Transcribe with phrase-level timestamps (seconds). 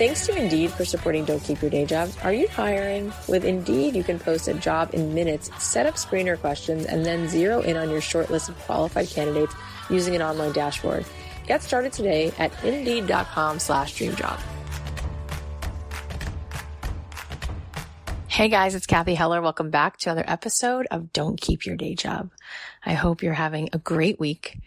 [0.00, 2.10] Thanks to Indeed for supporting Don't Keep Your Day Job.
[2.22, 3.12] Are you hiring?
[3.28, 7.28] With Indeed, you can post a job in minutes, set up screener questions, and then
[7.28, 9.54] zero in on your short list of qualified candidates
[9.90, 11.04] using an online dashboard.
[11.46, 14.40] Get started today at Indeed.com slash dreamjob.
[18.28, 19.42] Hey guys, it's Cathy Heller.
[19.42, 22.30] Welcome back to another episode of Don't Keep Your Day Job.
[22.86, 24.60] I hope you're having a great week.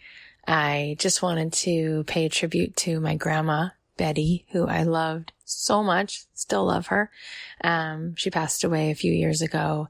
[0.46, 6.24] I just wanted to pay tribute to my grandma Betty, who I loved so much,
[6.34, 7.10] still love her.
[7.62, 9.88] Um, she passed away a few years ago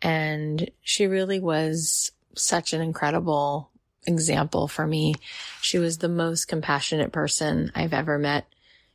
[0.00, 3.70] and she really was such an incredible
[4.06, 5.14] example for me.
[5.60, 8.46] She was the most compassionate person I've ever met.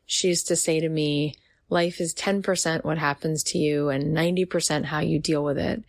[0.06, 1.36] She used to say to me,
[1.70, 5.84] life is 10% what happens to you and 90% how you deal with it.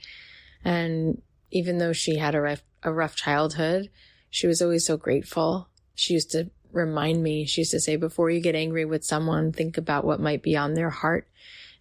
[0.64, 3.90] And even though she had a rough, a rough childhood,
[4.30, 5.68] she was always so grateful.
[5.94, 9.52] She used to remind me, she used to say, before you get angry with someone,
[9.52, 11.28] think about what might be on their heart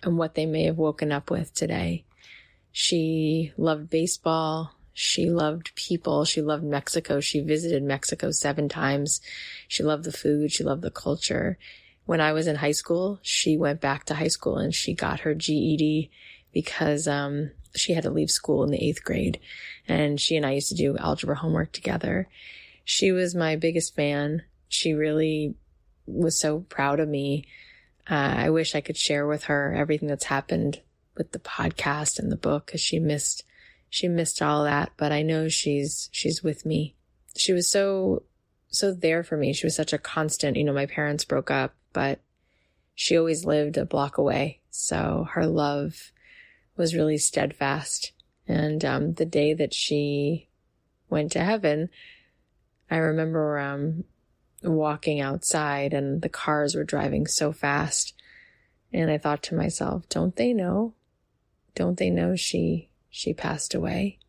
[0.03, 2.03] and what they may have woken up with today.
[2.72, 4.74] She loved baseball.
[4.94, 6.26] She loved people.
[6.26, 7.20] She loved Mexico.
[7.20, 9.22] She visited Mexico seven times.
[9.68, 10.52] She loved the food.
[10.52, 11.58] She loved the culture.
[12.06, 15.22] When I was in high school, she went back to high school and she got
[15.22, 16.09] her GED
[16.53, 19.40] because, um, she had to leave school in the eighth grade
[19.88, 22.28] and she and I used to do algebra homework together.
[22.84, 25.55] She was my biggest fan she really
[26.05, 27.46] was so proud of me.
[28.09, 30.81] Uh, I wish I could share with her everything that's happened
[31.17, 33.43] with the podcast and the book because she missed,
[33.90, 36.96] she missed all that, but I know she's, she's with me.
[37.35, 38.23] She was so,
[38.69, 39.53] so there for me.
[39.53, 40.58] She was such a constant.
[40.58, 42.20] You know, my parents broke up, but
[42.96, 44.61] she always lived a block away.
[44.70, 46.11] So her love
[46.75, 48.13] was really steadfast.
[48.47, 50.47] And, um, the day that she
[51.09, 51.90] went to heaven,
[52.90, 54.05] I remember, um,
[54.64, 58.14] walking outside and the cars were driving so fast.
[58.94, 60.94] And I thought to myself, don't they know?
[61.76, 64.20] Don't they know she, she passed away?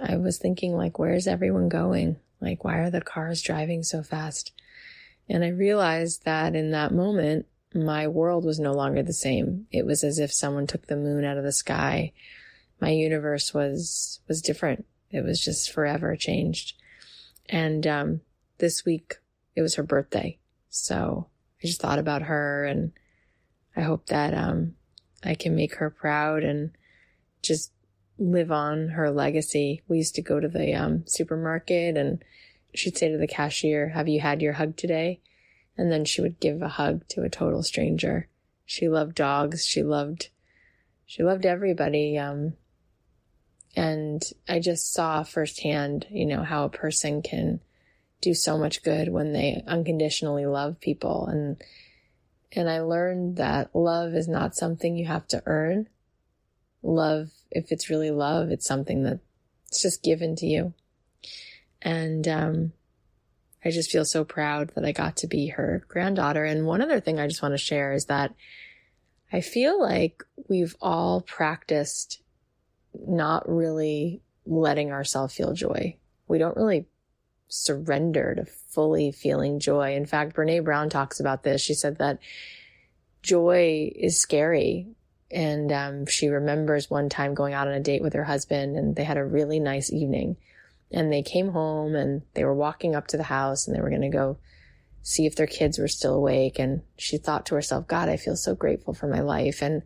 [0.00, 2.16] I was thinking like, where's everyone going?
[2.40, 4.52] Like, why are the cars driving so fast?
[5.28, 9.66] And I realized that in that moment, my world was no longer the same.
[9.70, 12.12] It was as if someone took the moon out of the sky.
[12.80, 14.84] My universe was, was different.
[15.10, 16.74] It was just forever changed.
[17.48, 18.20] And, um,
[18.62, 19.16] this week
[19.56, 20.38] it was her birthday.
[20.70, 21.26] So
[21.62, 22.92] I just thought about her and
[23.76, 24.76] I hope that, um,
[25.24, 26.70] I can make her proud and
[27.42, 27.72] just
[28.18, 29.82] live on her legacy.
[29.88, 32.24] We used to go to the, um, supermarket and
[32.72, 35.20] she'd say to the cashier, have you had your hug today?
[35.76, 38.28] And then she would give a hug to a total stranger.
[38.64, 39.66] She loved dogs.
[39.66, 40.28] She loved,
[41.04, 42.16] she loved everybody.
[42.16, 42.52] Um,
[43.74, 47.60] and I just saw firsthand, you know, how a person can
[48.22, 51.26] do so much good when they unconditionally love people.
[51.26, 51.62] And,
[52.52, 55.88] and I learned that love is not something you have to earn.
[56.82, 59.20] Love, if it's really love, it's something that
[59.66, 60.72] it's just given to you.
[61.82, 62.72] And, um,
[63.64, 66.44] I just feel so proud that I got to be her granddaughter.
[66.44, 68.34] And one other thing I just want to share is that
[69.32, 72.22] I feel like we've all practiced
[72.94, 75.96] not really letting ourselves feel joy.
[76.26, 76.86] We don't really
[77.52, 79.94] surrender to fully feeling joy.
[79.94, 81.60] In fact, Brene Brown talks about this.
[81.60, 82.18] She said that
[83.22, 84.88] joy is scary.
[85.30, 88.96] And um, she remembers one time going out on a date with her husband and
[88.96, 90.36] they had a really nice evening
[90.90, 93.88] and they came home and they were walking up to the house and they were
[93.88, 94.36] going to go
[95.02, 96.58] see if their kids were still awake.
[96.58, 99.62] And she thought to herself, God, I feel so grateful for my life.
[99.62, 99.82] And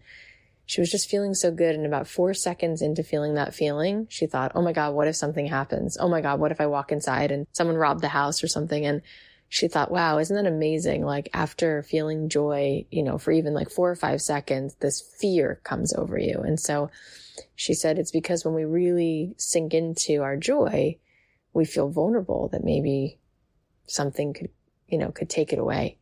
[0.67, 1.75] she was just feeling so good.
[1.75, 5.17] And about four seconds into feeling that feeling, she thought, Oh my God, what if
[5.17, 5.97] something happens?
[5.99, 8.85] Oh my God, what if I walk inside and someone robbed the house or something?
[8.85, 9.03] And
[9.49, 11.05] she thought, wow, isn't that amazing?
[11.05, 15.61] Like after feeling joy, you know, for even like four or five seconds, this fear
[15.63, 16.41] comes over you.
[16.41, 16.91] And so
[17.55, 20.99] she said it's because when we really sink into our joy,
[21.53, 23.19] we feel vulnerable that maybe
[23.87, 24.51] something could,
[24.89, 25.99] you know, could take it away.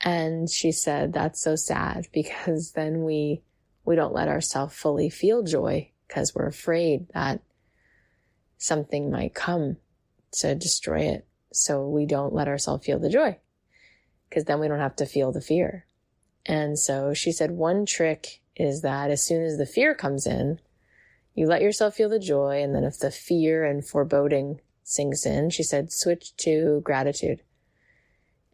[0.00, 3.42] And she said, that's so sad because then we,
[3.84, 7.40] we don't let ourselves fully feel joy because we're afraid that
[8.56, 9.76] something might come
[10.32, 11.26] to destroy it.
[11.52, 13.38] So we don't let ourselves feel the joy
[14.28, 15.86] because then we don't have to feel the fear.
[16.46, 20.60] And so she said one trick is that as soon as the fear comes in,
[21.34, 22.62] you let yourself feel the joy.
[22.62, 27.42] And then if the fear and foreboding sinks in, she said, switch to gratitude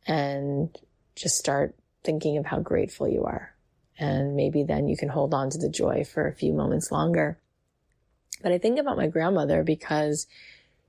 [0.07, 0.77] and
[1.15, 1.75] just start
[2.05, 3.55] thinking of how grateful you are.
[4.01, 7.39] And maybe then you can hold on to the joy for a few moments longer.
[8.43, 10.27] But I think about my grandmother because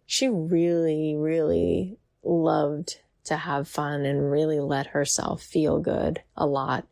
[0.06, 6.88] she really, really loved to have fun and really let herself feel good a lot.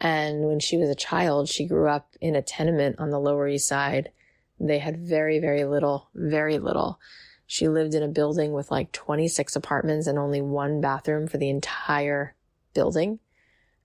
[0.00, 3.48] And when she was a child, she grew up in a tenement on the Lower
[3.48, 4.10] East Side.
[4.58, 6.98] They had very, very little, very little.
[7.46, 11.48] She lived in a building with like 26 apartments and only one bathroom for the
[11.48, 12.34] entire
[12.74, 13.20] building.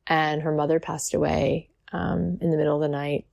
[0.07, 3.25] And her mother passed away um, in the middle of the night.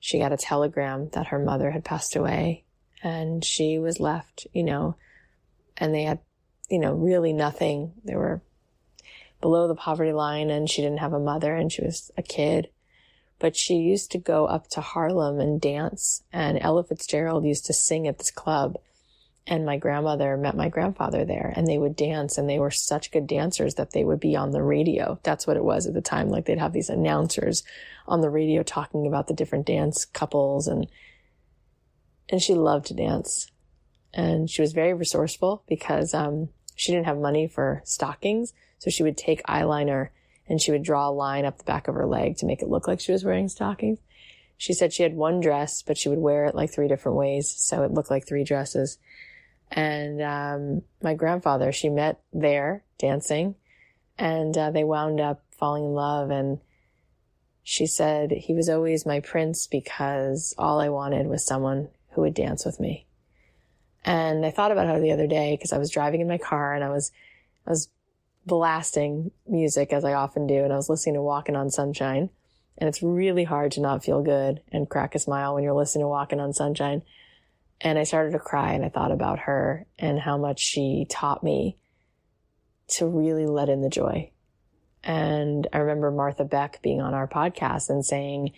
[0.00, 2.64] She got a telegram that her mother had passed away
[3.02, 4.96] and she was left, you know,
[5.76, 6.20] and they had,
[6.68, 7.92] you know, really nothing.
[8.04, 8.42] They were
[9.40, 12.68] below the poverty line and she didn't have a mother and she was a kid.
[13.38, 17.72] But she used to go up to Harlem and dance and Ella Fitzgerald used to
[17.72, 18.78] sing at this club.
[19.46, 23.10] And my grandmother met my grandfather there and they would dance and they were such
[23.10, 25.18] good dancers that they would be on the radio.
[25.24, 26.28] That's what it was at the time.
[26.28, 27.64] Like they'd have these announcers
[28.06, 30.86] on the radio talking about the different dance couples and,
[32.28, 33.50] and she loved to dance.
[34.14, 38.52] And she was very resourceful because, um, she didn't have money for stockings.
[38.78, 40.08] So she would take eyeliner
[40.48, 42.68] and she would draw a line up the back of her leg to make it
[42.68, 43.98] look like she was wearing stockings.
[44.56, 47.52] She said she had one dress, but she would wear it like three different ways.
[47.56, 48.98] So it looked like three dresses.
[49.74, 53.54] And, um, my grandfather, she met there dancing
[54.18, 56.30] and, uh, they wound up falling in love.
[56.30, 56.60] And
[57.62, 62.34] she said he was always my prince because all I wanted was someone who would
[62.34, 63.06] dance with me.
[64.04, 66.74] And I thought about her the other day because I was driving in my car
[66.74, 67.12] and I was,
[67.66, 67.88] I was
[68.44, 70.64] blasting music as I often do.
[70.64, 72.28] And I was listening to Walking on Sunshine.
[72.78, 76.04] And it's really hard to not feel good and crack a smile when you're listening
[76.04, 77.02] to Walking on Sunshine.
[77.82, 81.42] And I started to cry and I thought about her and how much she taught
[81.42, 81.76] me
[82.88, 84.30] to really let in the joy.
[85.02, 88.52] And I remember Martha Beck being on our podcast and saying,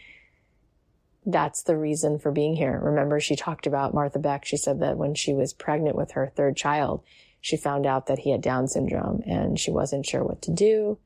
[1.25, 2.79] that's the reason for being here.
[2.83, 4.45] Remember, she talked about Martha Beck.
[4.45, 7.03] She said that when she was pregnant with her third child,
[7.41, 10.99] she found out that he had Down syndrome and she wasn't sure what to do.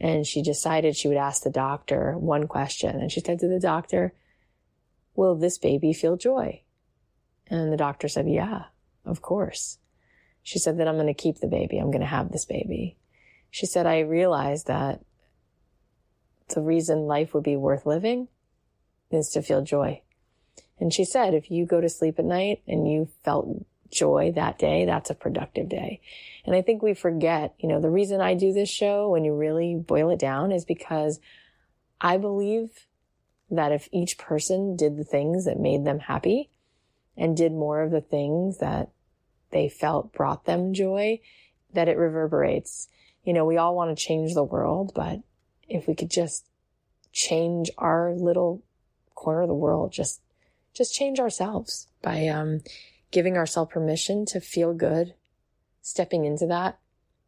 [0.00, 2.98] And she decided she would ask the doctor one question.
[3.00, 4.12] And she said to the doctor,
[5.14, 6.62] will this baby feel joy?
[7.50, 8.64] And the doctor said, yeah,
[9.04, 9.78] of course.
[10.42, 11.78] She said that I'm going to keep the baby.
[11.78, 12.96] I'm going to have this baby.
[13.50, 15.00] She said, I realized that
[16.54, 18.28] the reason life would be worth living
[19.10, 20.00] is to feel joy.
[20.78, 24.58] And she said, if you go to sleep at night and you felt joy that
[24.58, 26.00] day, that's a productive day.
[26.46, 29.34] And I think we forget, you know, the reason I do this show when you
[29.34, 31.20] really boil it down is because
[32.00, 32.86] I believe
[33.50, 36.50] that if each person did the things that made them happy
[37.20, 38.88] and did more of the things that
[39.50, 41.20] they felt brought them joy,
[41.74, 42.88] that it reverberates.
[43.24, 45.20] You know, we all want to change the world, but
[45.68, 46.46] if we could just
[47.12, 48.62] change our little
[49.14, 50.22] corner of the world, just,
[50.72, 52.62] just change ourselves by, um,
[53.10, 55.12] giving ourselves permission to feel good,
[55.82, 56.78] stepping into that,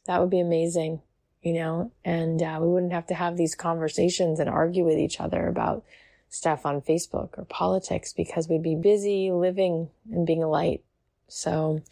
[0.07, 1.03] that would be amazing,
[1.43, 5.21] you know, and uh, we wouldn't have to have these conversations and argue with each
[5.21, 5.85] other about
[6.33, 10.83] stuff on Facebook or politics because we'd be busy living and being a light.
[11.29, 11.83] So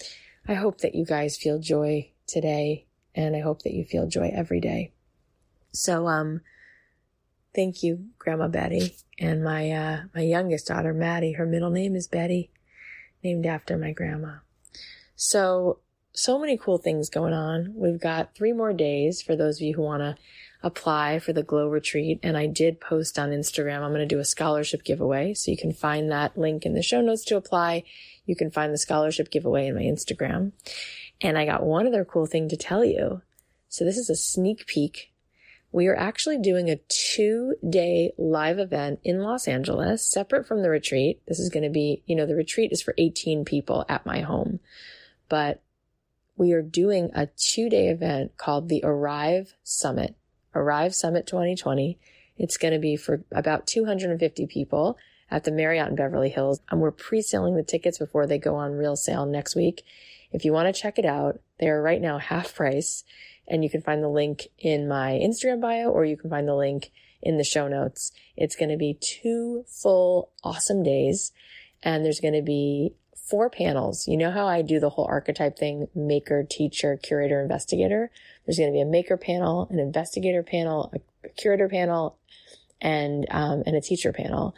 [0.49, 4.33] I hope that you guys feel joy today and I hope that you feel joy
[4.35, 4.93] every day.
[5.73, 6.41] So, um,
[7.55, 11.33] thank you, Grandma Betty and my, uh, my youngest daughter, Maddie.
[11.33, 12.51] Her middle name is Betty
[13.23, 14.37] named after my grandma.
[15.17, 15.81] So,
[16.13, 17.75] so many cool things going on.
[17.77, 20.17] We've got three more days for those of you who want to
[20.63, 22.21] apply for the Glow Retreat.
[22.23, 25.35] And I did post on Instagram, I'm going to do a scholarship giveaway.
[25.35, 27.85] So you can find that link in the show notes to apply.
[28.27, 30.53] You can find the scholarship giveaway in my Instagram.
[31.21, 33.23] And I got one other cool thing to tell you.
[33.69, 35.11] So this is a sneak peek
[35.73, 40.71] we are actually doing a two day live event in Los Angeles, separate from the
[40.71, 41.23] retreat.
[41.27, 44.21] This is going to be, you know, the retreat is for 18 people at my
[44.21, 44.61] home,
[45.29, 45.63] but
[46.37, 50.17] we are doing a two day event called the Arrive Summit,
[50.55, 51.99] Arrive Summit 2020.
[52.37, 54.97] It's going to be for about 250 people
[55.31, 56.61] at the Marriott in Beverly Hills.
[56.71, 59.83] And we're pre-selling the tickets before they go on real sale next week.
[60.33, 63.05] If you want to check it out, they are right now half price
[63.49, 66.55] and you can find the link in my Instagram bio or you can find the
[66.55, 66.91] link
[67.21, 68.13] in the show notes.
[68.37, 71.33] It's going to be two full awesome days
[71.83, 72.95] and there's going to be
[73.31, 74.09] four panels.
[74.09, 78.11] You know how I do the whole archetype thing, maker, teacher, curator, investigator?
[78.45, 80.93] There's going to be a maker panel, an investigator panel,
[81.25, 82.19] a curator panel,
[82.81, 84.55] and, um, and a teacher panel.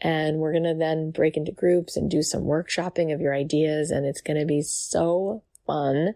[0.00, 3.90] And we're going to then break into groups and do some workshopping of your ideas.
[3.90, 6.14] And it's going to be so fun.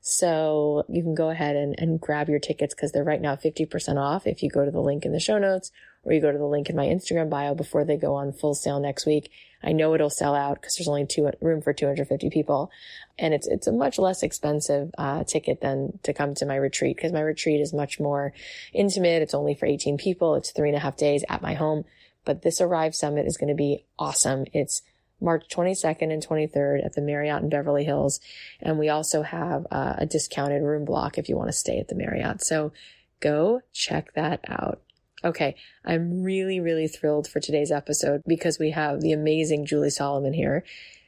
[0.00, 3.96] So you can go ahead and, and grab your tickets because they're right now 50%
[3.96, 5.72] off if you go to the link in the show notes
[6.04, 8.54] or you go to the link in my Instagram bio before they go on full
[8.54, 9.32] sale next week.
[9.66, 12.70] I know it'll sell out because there's only two room for 250 people.
[13.18, 16.96] And it's, it's a much less expensive, uh, ticket than to come to my retreat
[16.96, 18.32] because my retreat is much more
[18.72, 19.22] intimate.
[19.22, 20.36] It's only for 18 people.
[20.36, 21.84] It's three and a half days at my home.
[22.24, 24.44] But this Arrive Summit is going to be awesome.
[24.52, 24.82] It's
[25.20, 28.20] March 22nd and 23rd at the Marriott in Beverly Hills.
[28.60, 31.88] And we also have uh, a discounted room block if you want to stay at
[31.88, 32.40] the Marriott.
[32.40, 32.72] So
[33.20, 34.80] go check that out.
[35.26, 35.56] Okay.
[35.84, 40.62] I'm really, really thrilled for today's episode because we have the amazing Julie Solomon here.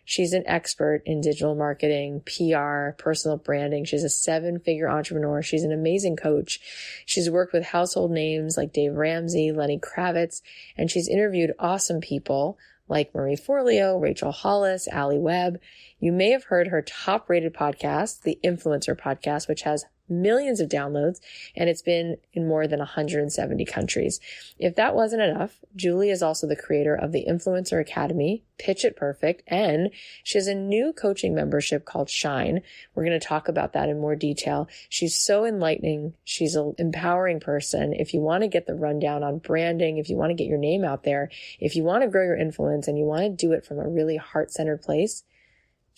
[0.04, 3.84] She's an expert in digital marketing, PR, personal branding.
[3.84, 5.40] She's a seven figure entrepreneur.
[5.40, 6.58] She's an amazing coach.
[7.06, 10.42] She's worked with household names like Dave Ramsey, Lenny Kravitz,
[10.76, 12.58] and she's interviewed awesome people
[12.88, 15.60] like Marie Forleo, Rachel Hollis, Alli Webb.
[16.00, 20.68] You may have heard her top rated podcast, the Influencer Podcast, which has millions of
[20.68, 21.20] downloads
[21.56, 24.20] and it's been in more than 170 countries.
[24.58, 28.96] If that wasn't enough, Julie is also the creator of the Influencer Academy, Pitch It
[28.96, 29.90] Perfect, and
[30.24, 32.62] she has a new coaching membership called Shine.
[32.94, 34.68] We're going to talk about that in more detail.
[34.88, 36.14] She's so enlightening.
[36.24, 37.92] She's an empowering person.
[37.92, 40.58] If you want to get the rundown on branding, if you want to get your
[40.58, 43.52] name out there, if you want to grow your influence and you want to do
[43.52, 45.24] it from a really heart centered place,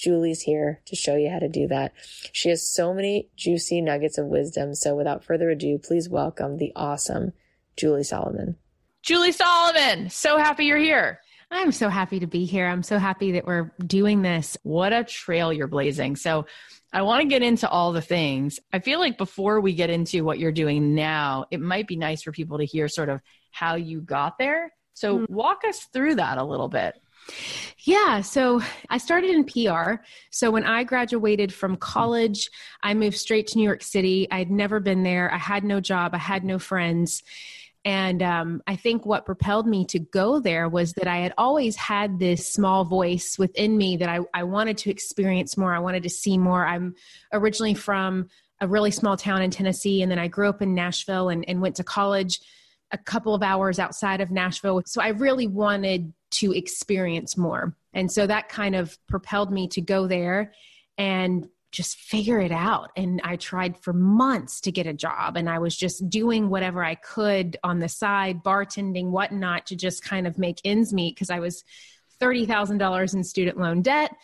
[0.00, 1.92] Julie's here to show you how to do that.
[2.32, 4.74] She has so many juicy nuggets of wisdom.
[4.74, 7.32] So without further ado, please welcome the awesome
[7.76, 8.56] Julie Solomon.
[9.02, 11.20] Julie Solomon, so happy you're here.
[11.50, 12.66] I'm so happy to be here.
[12.66, 14.56] I'm so happy that we're doing this.
[14.62, 16.16] What a trail you're blazing.
[16.16, 16.46] So,
[16.92, 18.58] I want to get into all the things.
[18.72, 22.22] I feel like before we get into what you're doing now, it might be nice
[22.22, 23.20] for people to hear sort of
[23.52, 24.72] how you got there.
[24.94, 25.34] So, mm-hmm.
[25.34, 27.00] walk us through that a little bit.
[27.84, 28.60] Yeah, so
[28.90, 30.02] I started in PR.
[30.30, 32.50] So when I graduated from college,
[32.82, 34.28] I moved straight to New York City.
[34.30, 35.32] I had never been there.
[35.32, 37.22] I had no job, I had no friends.
[37.84, 41.76] And um, I think what propelled me to go there was that I had always
[41.76, 45.74] had this small voice within me that I, I wanted to experience more.
[45.74, 46.66] I wanted to see more.
[46.66, 46.94] I'm
[47.32, 48.28] originally from
[48.60, 51.62] a really small town in Tennessee, and then I grew up in Nashville and, and
[51.62, 52.40] went to college
[52.92, 54.82] a couple of hours outside of Nashville.
[54.86, 57.74] So I really wanted to experience more.
[57.92, 60.52] And so that kind of propelled me to go there
[60.98, 62.90] and just figure it out.
[62.96, 66.84] And I tried for months to get a job and I was just doing whatever
[66.84, 71.30] I could on the side, bartending, whatnot, to just kind of make ends meet because
[71.30, 71.64] I was
[72.20, 74.14] $30,000 in student loan debt.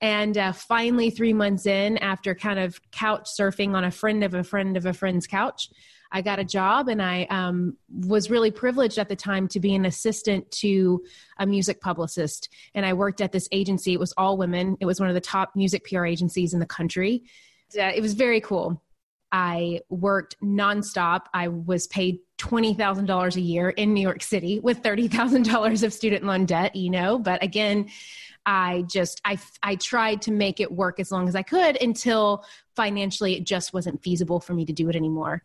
[0.00, 4.34] And uh, finally, three months in, after kind of couch surfing on a friend of
[4.34, 5.70] a friend of a friend's couch,
[6.14, 9.74] I got a job and I um, was really privileged at the time to be
[9.74, 11.04] an assistant to
[11.38, 12.48] a music publicist.
[12.72, 13.92] And I worked at this agency.
[13.92, 16.66] It was all women, it was one of the top music PR agencies in the
[16.66, 17.24] country.
[17.74, 18.80] It was very cool.
[19.32, 21.22] I worked nonstop.
[21.34, 26.46] I was paid $20,000 a year in New York City with $30,000 of student loan
[26.46, 27.88] debt, you know, but again,
[28.46, 32.44] I just I I tried to make it work as long as I could until
[32.76, 35.42] financially it just wasn't feasible for me to do it anymore.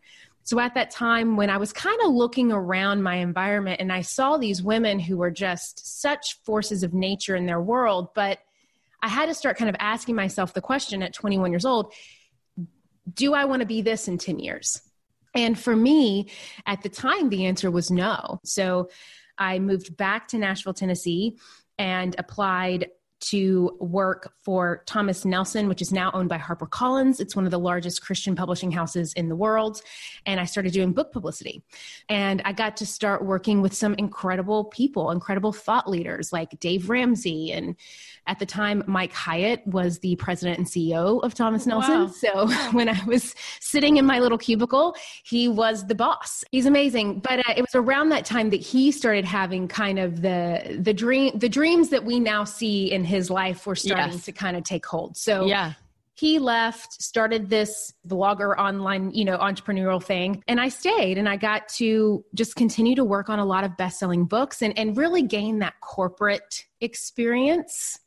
[0.50, 4.00] So at that time, when I was kind of looking around my environment and I
[4.00, 8.40] saw these women who were just such forces of nature in their world, but
[9.00, 11.94] I had to start kind of asking myself the question at 21 years old
[13.14, 14.82] do I want to be this in 10 years?
[15.36, 16.30] And for me,
[16.66, 18.40] at the time, the answer was no.
[18.44, 18.90] So
[19.38, 21.38] I moved back to Nashville, Tennessee,
[21.78, 22.88] and applied
[23.20, 27.20] to work for Thomas Nelson, which is now owned by HarperCollins.
[27.20, 29.82] It's one of the largest Christian publishing houses in the world.
[30.26, 31.62] And I started doing book publicity.
[32.08, 36.88] And I got to start working with some incredible people, incredible thought leaders like Dave
[36.88, 37.52] Ramsey.
[37.52, 37.76] And
[38.26, 42.04] at the time, Mike Hyatt was the president and CEO of Thomas Nelson.
[42.04, 42.06] Wow.
[42.06, 46.44] So when I was sitting in my little cubicle, he was the boss.
[46.52, 47.20] He's amazing.
[47.20, 50.94] But uh, it was around that time that he started having kind of the the
[50.94, 54.24] dream the dreams that we now see in his life were starting yes.
[54.24, 55.16] to kind of take hold.
[55.16, 55.74] So yeah.
[56.14, 61.36] he left started this blogger online you know entrepreneurial thing and i stayed and i
[61.36, 65.22] got to just continue to work on a lot of best-selling books and, and really
[65.22, 67.98] gain that corporate experience.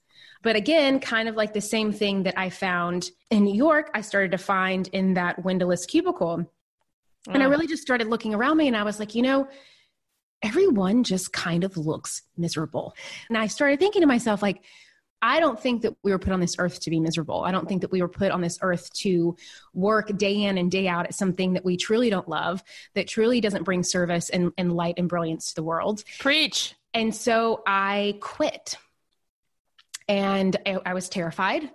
[0.42, 4.02] But again kind of like the same thing that i found in new york i
[4.02, 6.46] started to find in that windowless cubicle.
[7.28, 7.50] And i mm.
[7.50, 9.48] really just started looking around me and i was like you know
[10.44, 12.94] everyone just kind of looks miserable.
[13.30, 14.64] And i started thinking to myself like
[15.24, 17.46] I don't think that we were put on this earth to be miserable.
[17.46, 19.38] I don't think that we were put on this earth to
[19.74, 22.62] work day in and day out at something that we truly don't love,
[22.94, 26.04] that truly doesn't bring service and, and light and brilliance to the world.
[26.20, 26.76] Preach.
[26.94, 28.76] And so I quit.
[30.10, 31.72] And I, I was terrified.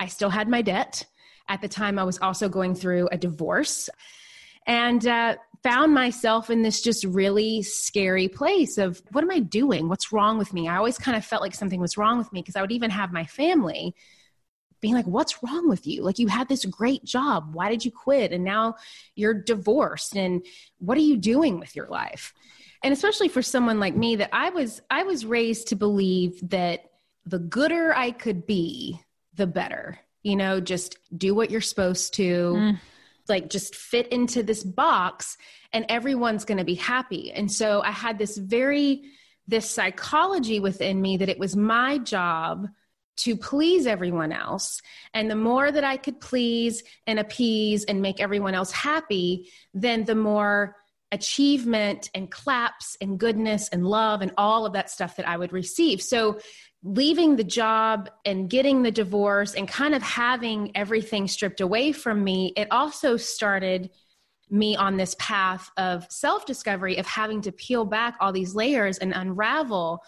[0.00, 1.04] I still had my debt.
[1.48, 3.90] At the time, I was also going through a divorce.
[4.66, 9.88] And uh, found myself in this just really scary place of what am I doing?
[9.88, 10.68] What's wrong with me?
[10.68, 12.90] I always kind of felt like something was wrong with me because I would even
[12.90, 13.94] have my family
[14.80, 16.02] being like, What's wrong with you?
[16.02, 17.50] Like, you had this great job.
[17.52, 18.32] Why did you quit?
[18.32, 18.76] And now
[19.14, 20.16] you're divorced.
[20.16, 20.46] And
[20.78, 22.32] what are you doing with your life?
[22.84, 26.90] And especially for someone like me, that I was, I was raised to believe that
[27.24, 29.00] the gooder I could be,
[29.34, 29.98] the better.
[30.22, 32.54] You know, just do what you're supposed to.
[32.56, 32.78] Mm
[33.28, 35.36] like just fit into this box
[35.72, 37.32] and everyone's going to be happy.
[37.32, 39.02] And so I had this very
[39.48, 42.66] this psychology within me that it was my job
[43.18, 44.82] to please everyone else.
[45.14, 50.04] And the more that I could please and appease and make everyone else happy, then
[50.04, 50.76] the more
[51.12, 55.52] achievement and claps and goodness and love and all of that stuff that I would
[55.52, 56.02] receive.
[56.02, 56.40] So
[56.86, 62.22] leaving the job and getting the divorce and kind of having everything stripped away from
[62.22, 63.90] me, it also started
[64.48, 68.98] me on this path of self discovery, of having to peel back all these layers
[68.98, 70.00] and unravel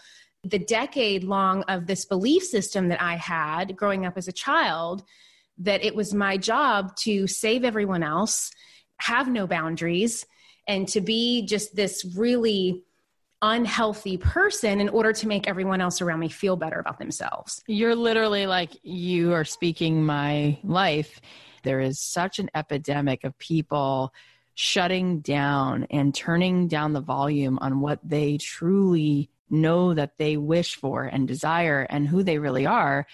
[0.45, 5.03] the decade long of this belief system that I had growing up as a child
[5.57, 8.51] that it was my job to save everyone else,
[9.01, 10.25] have no boundaries,
[10.65, 12.85] and to be just this really
[13.41, 17.63] unhealthy person in order to make everyone else around me feel better about themselves.
[17.67, 21.21] You're literally like, you are speaking my life.
[21.63, 24.13] There is such an epidemic of people
[24.55, 30.75] shutting down and turning down the volume on what they truly know that they wish
[30.75, 33.07] for and desire and who they really are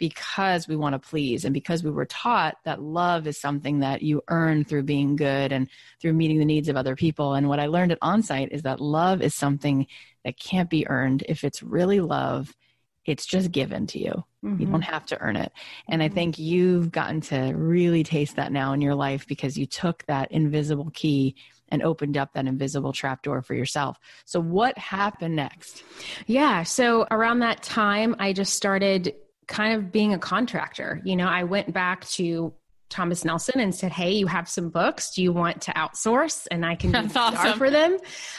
[0.00, 4.00] because we want to please and because we were taught that love is something that
[4.00, 5.68] you earn through being good and
[6.00, 7.34] through meeting the needs of other people.
[7.34, 9.86] And what I learned at Onsite is that love is something
[10.24, 11.22] that can't be earned.
[11.28, 12.56] If it's really love,
[13.04, 14.24] it's just given to you.
[14.42, 14.60] Mm-hmm.
[14.60, 15.52] You don't have to earn it.
[15.86, 16.10] And mm-hmm.
[16.10, 20.04] I think you've gotten to really taste that now in your life because you took
[20.06, 21.36] that invisible key
[21.68, 23.98] and opened up that invisible trapdoor for yourself.
[24.24, 25.84] So, what happened next?
[26.26, 26.62] Yeah.
[26.62, 29.14] So, around that time, I just started
[29.50, 31.02] kind of being a contractor.
[31.04, 32.54] You know, I went back to
[32.88, 35.14] Thomas Nelson and said, Hey, you have some books.
[35.14, 36.46] Do you want to outsource?
[36.50, 37.58] And I can That's awesome.
[37.58, 37.98] for them,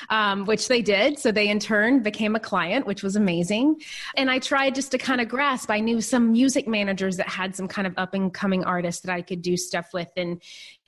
[0.09, 1.19] um, which they did.
[1.19, 3.81] So they in turn became a client, which was amazing.
[4.15, 5.69] And I tried just to kind of grasp.
[5.69, 9.13] I knew some music managers that had some kind of up and coming artists that
[9.13, 10.09] I could do stuff with.
[10.17, 10.41] And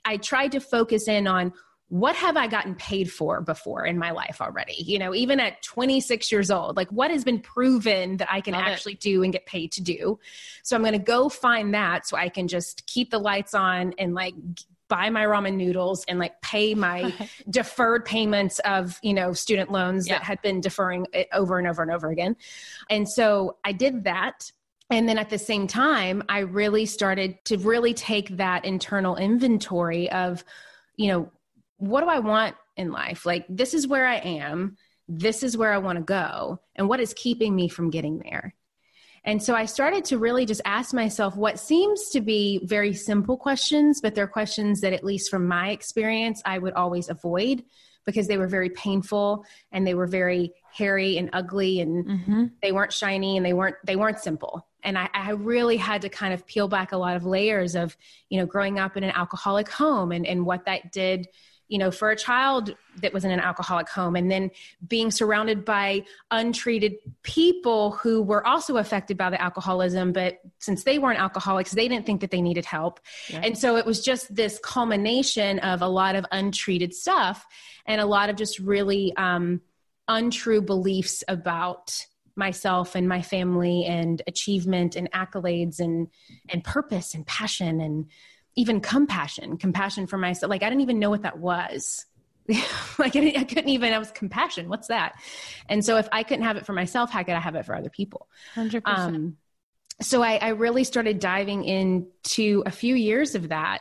[0.05, 1.53] I tried to focus in on
[1.93, 4.77] what have I gotten paid for before in my life already?
[4.79, 8.55] You know, even at 26 years old, like what has been proven that I can
[8.55, 8.99] Love actually it.
[8.99, 10.19] do and get paid to do?
[10.63, 13.93] So I'm going to go find that so I can just keep the lights on
[13.99, 14.33] and like
[14.87, 17.13] buy my ramen noodles and like pay my
[17.51, 20.15] deferred payments of you know student loans yeah.
[20.15, 22.35] that had been deferring it over and over and over again
[22.89, 24.51] and so i did that
[24.89, 30.11] and then at the same time i really started to really take that internal inventory
[30.11, 30.43] of
[30.97, 31.31] you know
[31.83, 33.25] what do I want in life?
[33.25, 34.77] Like, this is where I am.
[35.07, 36.59] This is where I want to go.
[36.75, 38.55] And what is keeping me from getting there?
[39.25, 43.37] And so I started to really just ask myself what seems to be very simple
[43.37, 47.63] questions, but they're questions that, at least from my experience, I would always avoid
[48.05, 52.45] because they were very painful and they were very hairy and ugly and mm-hmm.
[52.61, 56.09] they weren't shiny and they weren't they weren't simple and I, I, really had to
[56.09, 57.95] kind of peel back a lot of layers of
[58.29, 61.27] you know growing up in an alcoholic home and, and what that did
[61.73, 64.51] you know, for a child that was in an alcoholic home and then
[64.87, 70.99] being surrounded by untreated people who were also affected by the alcoholism, but since they
[70.99, 72.99] weren't alcoholics, they didn't think that they needed help.
[73.27, 73.41] Yeah.
[73.43, 77.43] And so it was just this culmination of a lot of untreated stuff
[77.87, 79.59] and a lot of just really um,
[80.07, 82.05] untrue beliefs about
[82.35, 86.07] myself and my family and achievement and accolades and
[86.49, 88.05] and purpose and passion and
[88.55, 90.49] even compassion, compassion for myself.
[90.49, 92.05] Like I didn't even know what that was.
[92.99, 94.69] like I, I, couldn't even, I was compassion.
[94.69, 95.15] What's that?
[95.69, 97.75] And so if I couldn't have it for myself, how could I have it for
[97.75, 98.27] other people?
[98.55, 98.81] 100%.
[98.85, 99.37] Um,
[100.01, 103.79] so I, I, really started diving into a few years of that.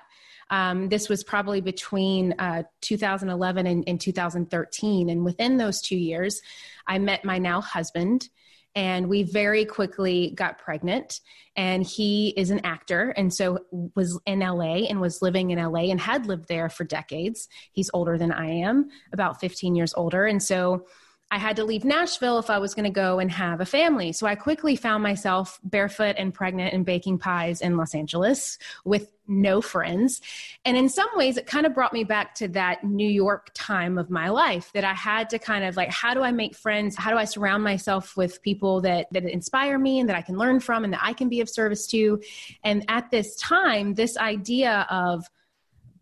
[0.51, 5.09] Um, this was probably between uh, 2011 and, and 2013.
[5.09, 6.43] And within those two years,
[6.87, 8.29] I met my now husband
[8.75, 11.21] and we very quickly got pregnant
[11.57, 13.59] and he is an actor and so
[13.95, 17.49] was in LA and was living in LA and had lived there for decades.
[17.73, 20.87] He's older than I am, about 15 years older and so
[21.33, 24.13] I had to leave Nashville if I was going to go and have a family.
[24.13, 29.11] So I quickly found myself barefoot and pregnant and baking pies in Los Angeles with
[29.27, 30.21] no friends.
[30.67, 33.97] And in some ways, it kind of brought me back to that New York time
[33.97, 36.97] of my life that I had to kind of like, how do I make friends?
[36.97, 40.37] How do I surround myself with people that, that inspire me and that I can
[40.37, 42.21] learn from and that I can be of service to?
[42.63, 45.25] And at this time, this idea of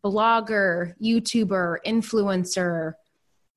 [0.02, 2.94] blogger, YouTuber, influencer,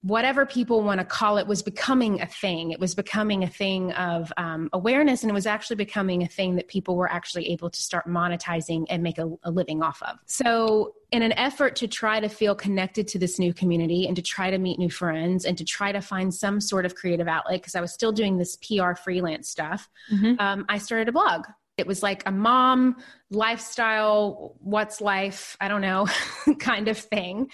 [0.03, 2.71] whatever people want to call it was becoming a thing.
[2.71, 6.55] It was becoming a thing of um, awareness and it was actually becoming a thing
[6.57, 10.19] that people were actually able to start monetizing and make a, a living off of.
[10.25, 14.21] So in an effort to try to feel connected to this new community and to
[14.21, 17.61] try to meet new friends and to try to find some sort of creative outlet
[17.61, 20.33] because i was still doing this pr freelance stuff mm-hmm.
[20.39, 21.45] um, i started a blog
[21.77, 22.97] it was like a mom
[23.31, 26.07] lifestyle, what's life, I don't know,
[26.59, 27.49] kind of thing.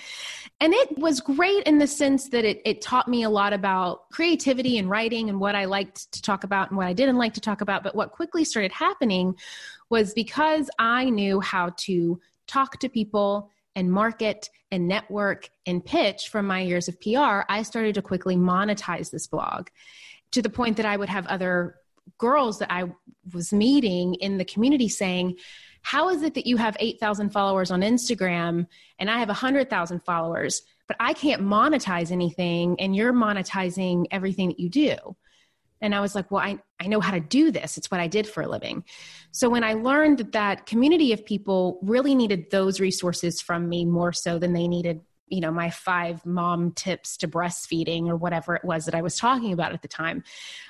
[0.59, 4.09] And it was great in the sense that it, it taught me a lot about
[4.09, 7.33] creativity and writing and what I liked to talk about and what I didn't like
[7.35, 7.81] to talk about.
[7.81, 9.35] But what quickly started happening
[9.89, 16.27] was because I knew how to talk to people and market and network and pitch
[16.27, 19.69] from my years of PR, I started to quickly monetize this blog
[20.31, 21.75] to the point that I would have other
[22.17, 22.91] girls that I
[23.33, 25.37] was meeting in the community saying,
[25.81, 28.67] How is it that you have 8,000 followers on Instagram
[28.99, 34.59] and I have 100,000 followers, but I can't monetize anything and you're monetizing everything that
[34.59, 34.95] you do?
[35.81, 37.77] And I was like, well, I, I know how to do this.
[37.77, 38.83] It's what I did for a living.
[39.31, 43.85] So when I learned that that community of people really needed those resources from me
[43.85, 48.55] more so than they needed you know my five mom tips to breastfeeding or whatever
[48.55, 50.23] it was that i was talking about at the time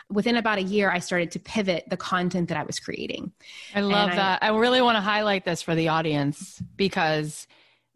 [0.10, 3.32] within about a year i started to pivot the content that i was creating.
[3.74, 4.40] I love and that.
[4.42, 7.48] I, I really want to highlight this for the audience because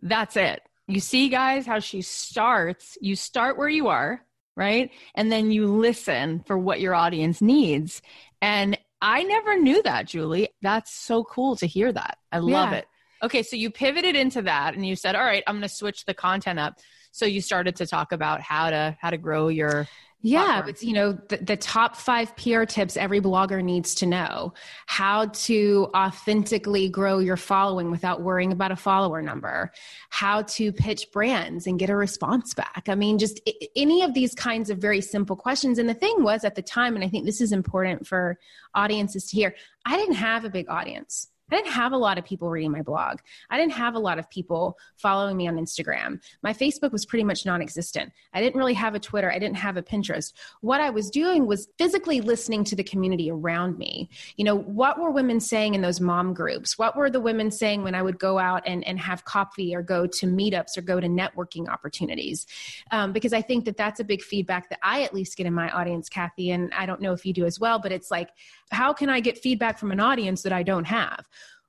[0.01, 0.61] that's it.
[0.87, 2.97] You see guys how she starts.
[2.99, 4.21] You start where you are
[4.55, 4.91] right?
[5.15, 8.01] And then you listen for what your audience needs.
[8.41, 10.49] And i never knew that julie.
[10.61, 12.17] That's so cool to hear that.
[12.31, 12.79] I love yeah.
[12.79, 12.87] it
[13.23, 16.05] Okay, so you pivoted into that and you said, "All right, I'm going to switch
[16.05, 16.79] the content up."
[17.11, 19.87] So you started to talk about how to how to grow your
[20.25, 24.53] yeah, it's you know the, the, top five PR tips every blogger needs to know:
[24.85, 29.73] how to authentically grow your following without worrying about a follower number,
[30.09, 32.83] how to pitch brands and get a response back.
[32.87, 33.41] I mean, just
[33.75, 35.77] any of these kinds of very simple questions.
[35.77, 38.39] And the thing was at the time, and I think this is important for
[38.73, 39.53] audiences to hear:
[39.85, 41.27] I didn't have a big audience.
[41.51, 43.19] I didn't have a lot of people reading my blog.
[43.49, 46.21] I didn't have a lot of people following me on Instagram.
[46.41, 48.11] My Facebook was pretty much non existent.
[48.33, 49.31] I didn't really have a Twitter.
[49.31, 50.33] I didn't have a Pinterest.
[50.61, 54.09] What I was doing was physically listening to the community around me.
[54.37, 56.77] You know, what were women saying in those mom groups?
[56.77, 59.81] What were the women saying when I would go out and, and have coffee or
[59.81, 62.47] go to meetups or go to networking opportunities?
[62.91, 65.53] Um, because I think that that's a big feedback that I at least get in
[65.53, 66.51] my audience, Cathy.
[66.51, 68.29] And I don't know if you do as well, but it's like,
[68.71, 71.25] how can I get feedback from an audience that I don't have?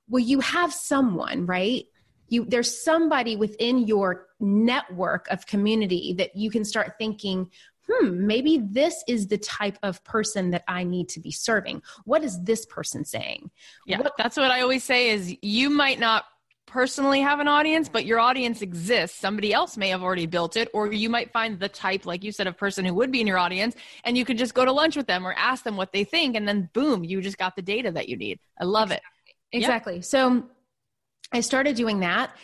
[0.09, 1.85] Well you have someone right
[2.27, 7.49] you there's somebody within your network of community that you can start thinking
[7.89, 12.23] hmm maybe this is the type of person that i need to be serving what
[12.23, 13.49] is this person saying
[13.85, 16.25] yeah what- that's what i always say is you might not
[16.65, 19.17] personally have an audience, but your audience exists.
[19.17, 22.33] Somebody else may have already built it, or you might find the type, like you
[22.33, 24.71] said, of person who would be in your audience, and you could just go to
[24.71, 27.55] lunch with them or ask them what they think, and then boom, you just got
[27.55, 28.39] the data that you need.
[28.59, 29.01] I love it.
[29.55, 29.95] Exactly.
[29.95, 30.05] Yep.
[30.05, 30.43] So
[31.31, 32.35] I started doing that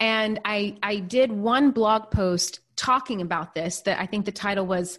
[0.00, 4.66] and I I did one blog post talking about this that I think the title
[4.66, 4.98] was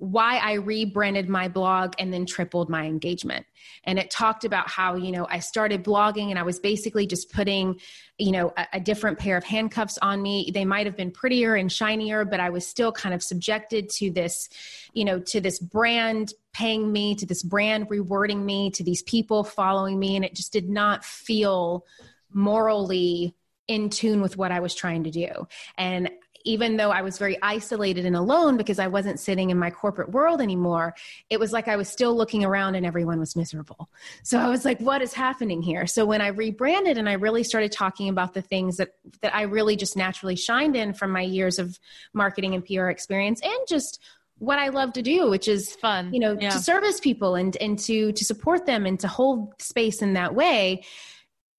[0.00, 3.44] why I rebranded my blog and then tripled my engagement.
[3.84, 7.30] And it talked about how, you know, I started blogging and I was basically just
[7.30, 7.78] putting,
[8.16, 10.50] you know, a, a, different pair of handcuffs on me.
[10.54, 14.10] They might have been prettier and shinier, but I was still kind of subjected to
[14.10, 14.48] this,
[14.94, 19.44] you know, to this brand paying me, to this brand rewarding me, to these people
[19.44, 20.16] following me.
[20.16, 21.84] And it just did not feel
[22.32, 23.34] morally
[23.68, 25.46] in tune with what I was trying to do.
[25.76, 26.10] And
[26.44, 30.10] even though I was very isolated and alone because I wasn't sitting in my corporate
[30.10, 30.94] world anymore,
[31.28, 33.88] it was like I was still looking around and everyone was miserable.
[34.22, 35.86] So I was like, what is happening here?
[35.86, 39.42] So when I rebranded and I really started talking about the things that, that I
[39.42, 41.78] really just naturally shined in from my years of
[42.12, 44.00] marketing and PR experience and just
[44.38, 46.48] what I love to do, which is fun, you know, yeah.
[46.50, 50.34] to service people and, and to, to support them and to hold space in that
[50.34, 50.84] way,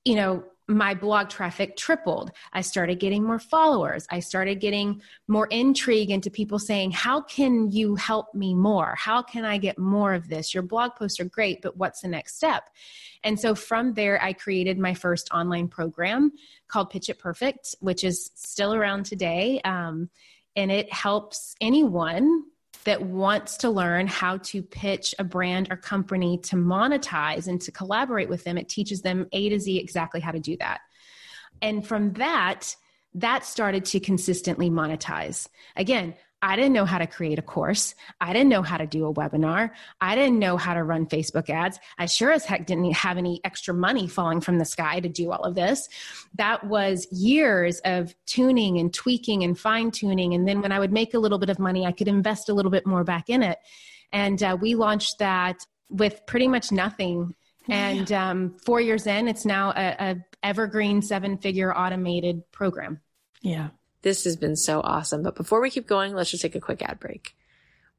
[0.03, 2.31] you know, my blog traffic tripled.
[2.53, 4.07] I started getting more followers.
[4.09, 8.95] I started getting more intrigue into people saying, How can you help me more?
[8.97, 10.53] How can I get more of this?
[10.53, 12.69] Your blog posts are great, but what's the next step?
[13.23, 16.31] And so from there, I created my first online program
[16.67, 19.61] called Pitch It Perfect, which is still around today.
[19.63, 20.09] Um,
[20.55, 22.45] and it helps anyone
[22.83, 27.71] that wants to learn how to pitch a brand or company to monetize and to
[27.71, 28.57] collaborate with them.
[28.57, 30.81] It teaches them A to Z exactly how to do that.
[31.61, 32.75] And from that,
[33.15, 35.47] that started to consistently monetize.
[35.75, 37.93] Again, I didn't know how to create a course.
[38.19, 39.71] I didn't know how to do a webinar.
[39.99, 41.79] I didn't know how to run Facebook ads.
[41.99, 45.31] I sure as heck didn't have any extra money falling from the sky to do
[45.31, 45.87] all of this.
[46.35, 50.33] That was years of tuning and tweaking and fine tuning.
[50.33, 52.53] And then when I would make a little bit of money, I could invest a
[52.53, 53.59] little bit more back in it.
[54.11, 57.35] And uh, we launched that with pretty much nothing.
[57.69, 62.99] And um, four years in, it's now a, a evergreen seven figure automated program.
[63.41, 63.69] Yeah.
[64.01, 65.23] This has been so awesome.
[65.23, 67.35] But before we keep going, let's just take a quick ad break.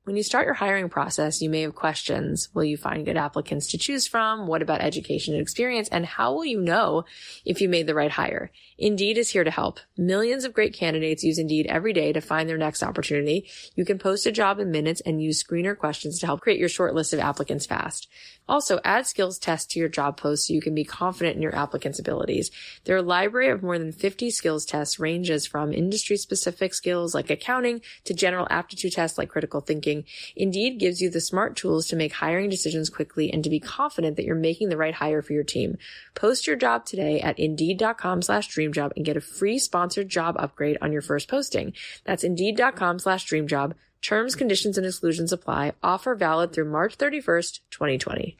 [0.04, 2.48] When you start your hiring process, you may have questions.
[2.54, 4.48] Will you find good applicants to choose from?
[4.48, 5.88] What about education and experience?
[5.90, 7.04] And how will you know
[7.44, 8.50] if you made the right hire?
[8.78, 9.78] Indeed is here to help.
[9.96, 13.48] Millions of great candidates use Indeed every day to find their next opportunity.
[13.76, 16.68] You can post a job in minutes and use screener questions to help create your
[16.68, 18.08] short list of applicants fast.
[18.48, 21.54] Also, add skills tests to your job post so you can be confident in your
[21.54, 22.50] applicant's abilities.
[22.84, 27.82] Their library of more than 50 skills tests ranges from industry specific skills like accounting
[28.02, 29.91] to general aptitude tests like critical thinking.
[30.36, 34.16] Indeed gives you the smart tools to make hiring decisions quickly and to be confident
[34.16, 35.76] that you're making the right hire for your team.
[36.14, 40.78] Post your job today at indeed.com slash dreamjob and get a free sponsored job upgrade
[40.80, 41.72] on your first posting.
[42.04, 43.74] That's indeed.com slash dreamjob.
[44.02, 45.72] Terms, conditions, and exclusions apply.
[45.82, 48.36] Offer valid through March 31st, 2020.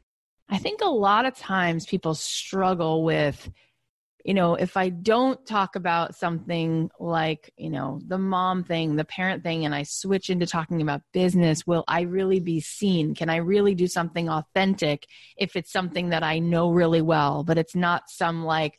[0.48, 3.48] I think a lot of times people struggle with,
[4.24, 9.04] you know, if I don't talk about something like, you know, the mom thing, the
[9.04, 13.14] parent thing, and I switch into talking about business, will I really be seen?
[13.14, 15.06] Can I really do something authentic
[15.36, 18.78] if it's something that I know really well, but it's not some like,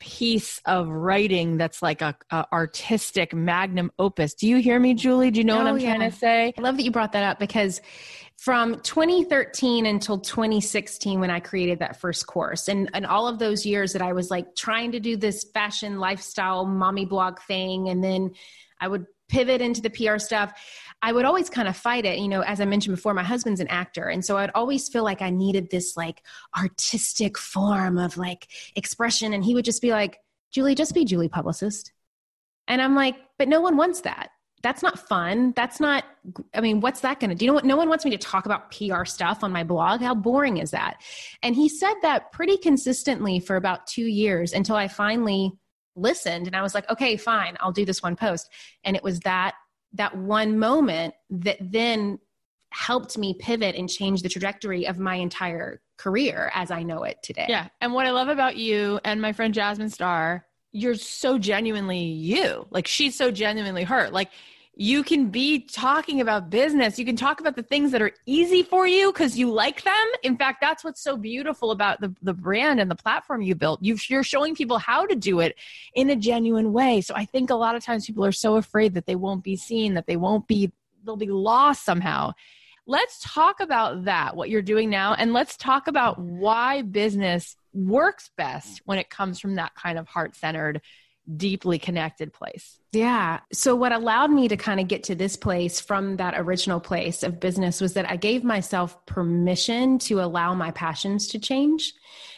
[0.00, 4.34] piece of writing that's like a, a, artistic magnum opus.
[4.34, 5.30] Do you hear me, Julie?
[5.30, 5.96] Do you know oh, what I'm yeah.
[5.96, 6.54] trying to say?
[6.56, 7.80] I love that you brought that up because
[8.38, 13.66] from 2013 until 2016 when I created that first course and, and all of those
[13.66, 18.02] years that I was like trying to do this fashion lifestyle mommy blog thing and
[18.02, 18.30] then
[18.80, 20.52] I would pivot into the PR stuff.
[21.02, 22.18] I would always kind of fight it.
[22.18, 24.08] You know, as I mentioned before, my husband's an actor.
[24.08, 26.22] And so I'd always feel like I needed this like
[26.56, 29.32] artistic form of like expression.
[29.32, 30.18] And he would just be like,
[30.50, 31.92] Julie, just be Julie publicist.
[32.68, 34.30] And I'm like, but no one wants that.
[34.62, 35.52] That's not fun.
[35.54, 36.04] That's not,
[36.54, 37.44] I mean, what's that going to do?
[37.44, 37.64] You know what?
[37.64, 40.00] No one wants me to talk about PR stuff on my blog.
[40.00, 41.00] How boring is that?
[41.42, 45.52] And he said that pretty consistently for about two years until I finally
[45.94, 48.50] listened and I was like, okay, fine, I'll do this one post.
[48.84, 49.54] And it was that,
[49.94, 52.18] that one moment that then
[52.70, 57.18] helped me pivot and change the trajectory of my entire career as I know it
[57.22, 57.46] today.
[57.48, 57.68] Yeah.
[57.80, 62.66] And what I love about you and my friend Jasmine Star you're so genuinely you.
[62.70, 64.10] Like she's so genuinely her.
[64.10, 64.30] Like
[64.80, 67.00] you can be talking about business.
[67.00, 70.06] You can talk about the things that are easy for you because you like them.
[70.22, 73.82] In fact, that's what's so beautiful about the, the brand and the platform you built.
[73.82, 75.56] you are showing people how to do it
[75.94, 77.00] in a genuine way.
[77.00, 79.56] So I think a lot of times people are so afraid that they won't be
[79.56, 80.70] seen, that they won't be,
[81.04, 82.34] they'll be lost somehow.
[82.90, 88.30] Let's talk about that, what you're doing now, and let's talk about why business works
[88.38, 90.80] best when it comes from that kind of heart centered,
[91.36, 92.80] deeply connected place.
[92.92, 93.40] Yeah.
[93.52, 97.22] So, what allowed me to kind of get to this place from that original place
[97.22, 101.92] of business was that I gave myself permission to allow my passions to change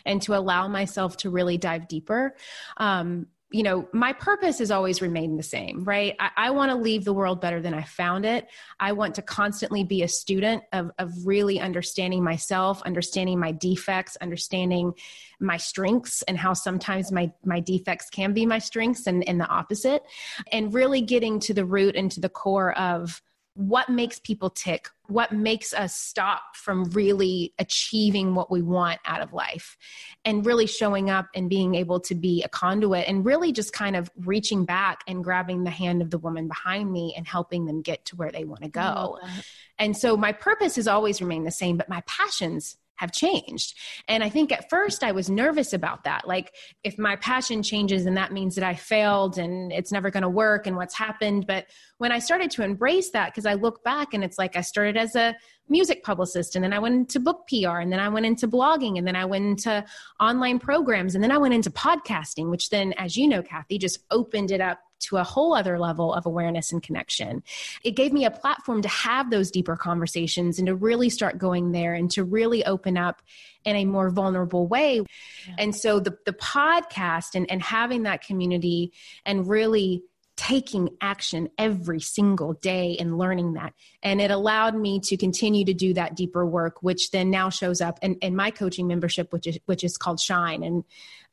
[0.04, 2.34] and to allow myself to really dive deeper.
[2.76, 6.14] Um, you know, my purpose has always remained the same, right?
[6.20, 8.46] I, I want to leave the world better than I found it.
[8.78, 14.16] I want to constantly be a student of, of really understanding myself, understanding my defects,
[14.20, 14.94] understanding
[15.40, 19.48] my strengths and how sometimes my, my defects can be my strengths and, and the
[19.48, 20.04] opposite.
[20.52, 23.20] And really getting to the root and to the core of
[23.54, 24.88] what makes people tick?
[25.08, 29.76] What makes us stop from really achieving what we want out of life?
[30.24, 33.96] And really showing up and being able to be a conduit and really just kind
[33.96, 37.82] of reaching back and grabbing the hand of the woman behind me and helping them
[37.82, 39.18] get to where they want to go.
[39.78, 43.74] and so my purpose has always remained the same but my passions have changed.
[44.08, 46.28] And I think at first I was nervous about that.
[46.28, 50.22] Like, if my passion changes, and that means that I failed and it's never going
[50.22, 51.46] to work and what's happened.
[51.46, 54.60] But when I started to embrace that, because I look back and it's like I
[54.60, 55.34] started as a
[55.70, 58.98] music publicist and then I went into book PR and then I went into blogging
[58.98, 59.82] and then I went into
[60.20, 64.00] online programs and then I went into podcasting, which then, as you know, Cathy, just
[64.10, 67.42] opened it up to a whole other level of awareness and connection.
[67.84, 71.72] It gave me a platform to have those deeper conversations and to really start going
[71.72, 73.22] there and to really open up
[73.64, 74.96] in a more vulnerable way.
[74.96, 75.54] Yeah.
[75.58, 78.92] And so the, the podcast and, and having that community
[79.24, 80.02] and really
[80.40, 83.74] taking action every single day and learning that.
[84.02, 87.82] And it allowed me to continue to do that deeper work, which then now shows
[87.82, 90.62] up in, in my coaching membership, which is, which is called Shine.
[90.62, 90.84] And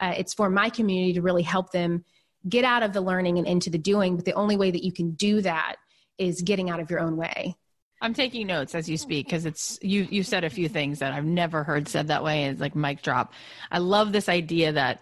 [0.02, 2.04] uh, it's for my community to really help them
[2.48, 4.16] get out of the learning and into the doing.
[4.16, 5.76] But the only way that you can do that
[6.18, 7.56] is getting out of your own way.
[8.02, 10.08] I'm taking notes as you speak because it's you.
[10.10, 12.46] You said a few things that I've never heard said that way.
[12.46, 13.34] It's like mic drop.
[13.72, 15.02] I love this idea that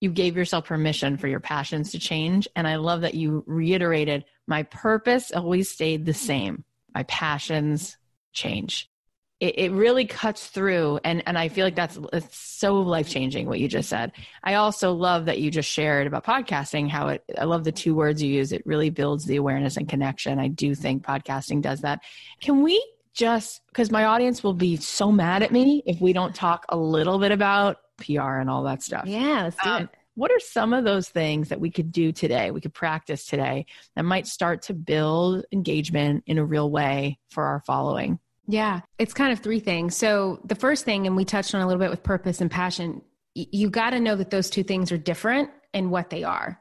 [0.00, 4.26] you gave yourself permission for your passions to change, and I love that you reiterated
[4.46, 6.64] my purpose always stayed the same.
[6.94, 7.96] My passions
[8.32, 8.90] change
[9.40, 13.46] it, it really cuts through and and i feel like that's it's so life changing
[13.46, 14.12] what you just said.
[14.42, 17.94] I also love that you just shared about podcasting how it i love the two
[17.94, 18.52] words you use.
[18.52, 20.38] It really builds the awareness and connection.
[20.38, 22.00] I do think podcasting does that.
[22.40, 26.34] Can we just because my audience will be so mad at me if we don't
[26.34, 29.04] talk a little bit about pr and all that stuff.
[29.06, 29.88] Yeah let's do um, it.
[30.14, 33.66] what are some of those things that we could do today we could practice today
[33.94, 39.14] that might start to build engagement in a real way for our following yeah, it's
[39.14, 39.96] kind of three things.
[39.96, 43.02] So, the first thing, and we touched on a little bit with purpose and passion,
[43.34, 46.60] you got to know that those two things are different and what they are.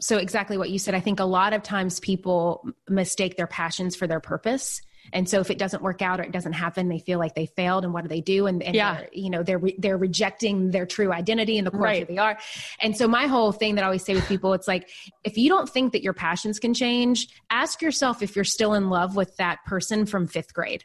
[0.00, 3.96] So, exactly what you said, I think a lot of times people mistake their passions
[3.96, 4.82] for their purpose.
[5.12, 7.46] And so if it doesn't work out or it doesn't happen, they feel like they
[7.46, 7.84] failed.
[7.84, 8.46] And what do they do?
[8.46, 9.02] And, and yeah.
[9.12, 12.06] you know, they're, re- they're rejecting their true identity and the core right.
[12.06, 12.38] who they are.
[12.80, 14.88] And so my whole thing that I always say with people, it's like,
[15.24, 18.90] if you don't think that your passions can change, ask yourself if you're still in
[18.90, 20.84] love with that person from fifth grade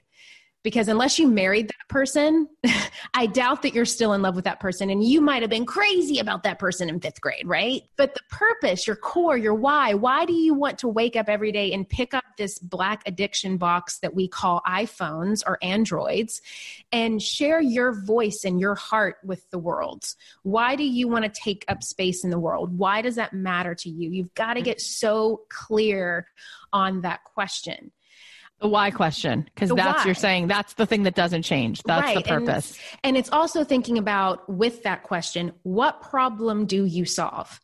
[0.63, 2.47] because unless you married that person,
[3.13, 4.89] I doubt that you're still in love with that person.
[4.89, 7.83] And you might have been crazy about that person in fifth grade, right?
[7.95, 11.51] But the purpose, your core, your why, why do you want to wake up every
[11.51, 16.41] day and pick up this black addiction box that we call iPhones or Androids
[16.91, 20.05] and share your voice and your heart with the world?
[20.43, 22.77] Why do you want to take up space in the world?
[22.77, 24.09] Why does that matter to you?
[24.09, 26.27] You've got to get so clear
[26.73, 27.91] on that question.
[28.59, 30.05] The why question, because that's why.
[30.05, 31.83] you're saying that's the thing that doesn't change.
[31.83, 32.15] That's right.
[32.15, 32.71] the purpose.
[32.71, 37.59] And, and it's also thinking about with that question, what problem do you solve?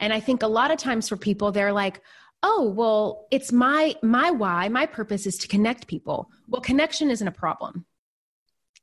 [0.00, 2.00] And I think a lot of times for people, they're like,
[2.42, 7.26] oh well it's my my why my purpose is to connect people well connection isn't
[7.26, 7.84] a problem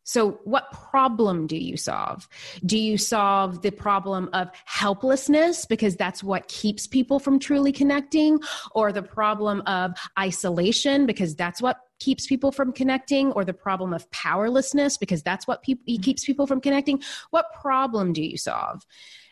[0.06, 2.30] So, what problem do you solve?
[2.64, 8.40] Do you solve the problem of helplessness because that's what keeps people from truly connecting,
[8.72, 13.94] or the problem of isolation because that's what keeps people from connecting, or the problem
[13.94, 17.02] of powerlessness because that's what pe- keeps people from connecting?
[17.32, 18.86] What problem do you solve?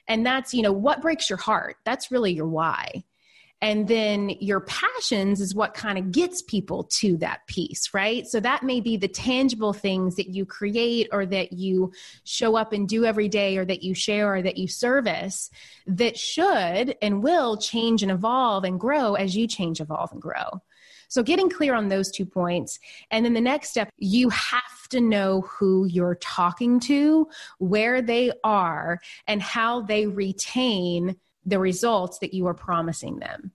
[0.07, 1.77] And that's, you know, what breaks your heart?
[1.85, 3.03] That's really your why.
[3.63, 8.27] And then your passions is what kind of gets people to that piece, right?
[8.27, 11.93] So that may be the tangible things that you create or that you
[12.25, 15.49] show up and do every day or that you share or that you service
[15.87, 20.61] that should and will change and evolve and grow as you change, evolve, and grow.
[21.07, 22.79] So, getting clear on those two points.
[23.11, 28.33] And then the next step, you have to know who you're talking to, where they
[28.43, 33.51] are, and how they retain the results that you are promising them.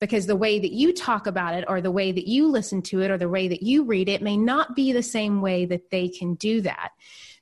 [0.00, 3.00] Because the way that you talk about it, or the way that you listen to
[3.00, 5.90] it, or the way that you read it may not be the same way that
[5.90, 6.90] they can do that.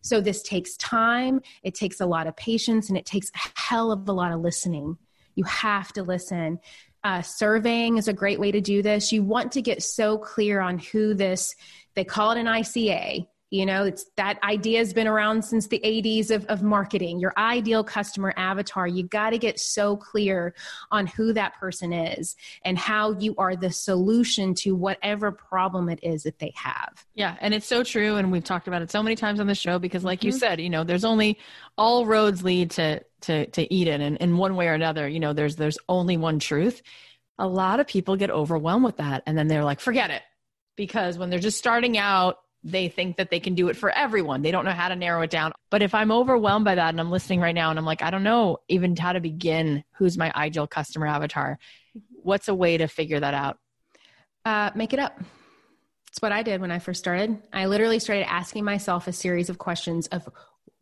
[0.02, 3.90] So, this takes time, it takes a lot of patience, and it takes a hell
[3.90, 4.98] of a lot of listening.
[5.34, 6.58] You have to listen.
[7.04, 9.10] Uh, surveying is a great way to do this.
[9.10, 11.56] You want to get so clear on who this,
[11.94, 15.78] they call it an ICA, you know, it's that idea has been around since the
[15.84, 17.20] 80s of, of marketing.
[17.20, 20.54] Your ideal customer avatar, you got to get so clear
[20.90, 22.34] on who that person is
[22.64, 27.04] and how you are the solution to whatever problem it is that they have.
[27.14, 28.16] Yeah, and it's so true.
[28.16, 30.28] And we've talked about it so many times on the show because, like mm-hmm.
[30.28, 31.38] you said, you know, there's only
[31.76, 35.34] all roads lead to to to Eden, and in one way or another, you know,
[35.34, 36.80] there's there's only one truth.
[37.38, 40.22] A lot of people get overwhelmed with that, and then they're like, forget it
[40.76, 44.42] because when they're just starting out they think that they can do it for everyone.
[44.42, 45.52] They don't know how to narrow it down.
[45.70, 48.10] But if I'm overwhelmed by that and I'm listening right now and I'm like, I
[48.10, 51.58] don't know even how to begin, who's my ideal customer avatar?
[52.22, 53.58] What's a way to figure that out?
[54.44, 55.20] Uh, make it up.
[56.08, 57.42] It's what I did when I first started.
[57.52, 60.28] I literally started asking myself a series of questions of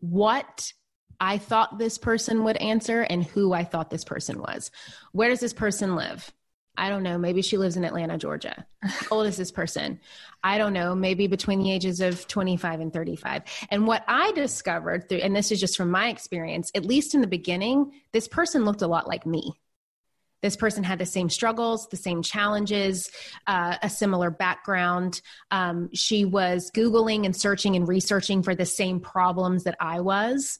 [0.01, 0.73] what
[1.21, 4.71] I thought this person would answer and who I thought this person was.
[5.13, 6.33] Where does this person live?
[6.77, 7.19] I don't know.
[7.19, 8.65] Maybe she lives in Atlanta, Georgia.
[8.83, 10.01] How old is this person?
[10.43, 10.95] I don't know.
[10.95, 13.43] Maybe between the ages of 25 and 35.
[13.71, 17.21] And what I discovered through, and this is just from my experience, at least in
[17.21, 19.53] the beginning, this person looked a lot like me.
[20.43, 23.11] This person had the same struggles, the same challenges,
[23.47, 25.21] uh, a similar background.
[25.51, 30.59] Um, she was Googling and searching and researching for the same problems that I was.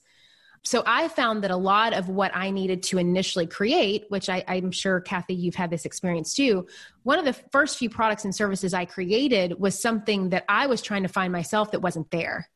[0.63, 4.43] So I found that a lot of what I needed to initially create, which I,
[4.47, 6.67] am sure, Cathy, you've had this experience too.
[7.01, 10.83] One of the first few products and services I created was something that I was
[10.83, 12.47] trying to find myself that wasn't there.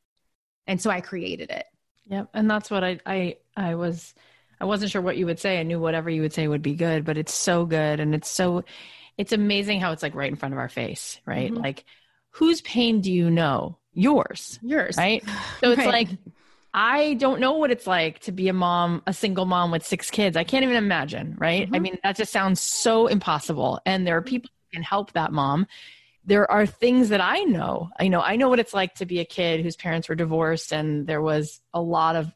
[0.68, 1.66] And so I created it.
[2.08, 2.30] Yep.
[2.36, 4.14] And that's what I, I, I was,
[4.62, 5.60] I wasn't sure what you would say.
[5.60, 8.00] I knew whatever you would say would be good, but it's so good.
[8.00, 8.66] And it's so,
[9.18, 11.52] it's amazing how it's like right in front of our face, right?
[11.52, 11.62] Mm-hmm.
[11.62, 11.86] Like,
[12.30, 13.80] whose pain do you know?
[13.94, 14.60] Yours.
[14.62, 14.96] Yours.
[14.98, 15.24] Right.
[15.62, 15.88] So it's right.
[15.88, 16.10] like,
[16.78, 20.12] I don't know what it's like to be a mom, a single mom with six
[20.12, 20.36] kids.
[20.36, 21.68] I can't even imagine, right?
[21.68, 21.76] Mm-hmm.
[21.76, 23.80] I mean, that just sounds so impossible.
[23.86, 25.68] And there are people who can help that mom.
[26.26, 27.92] There are things that I know.
[27.98, 30.74] I know I know what it's like to be a kid whose parents were divorced
[30.74, 32.30] and there was a lot of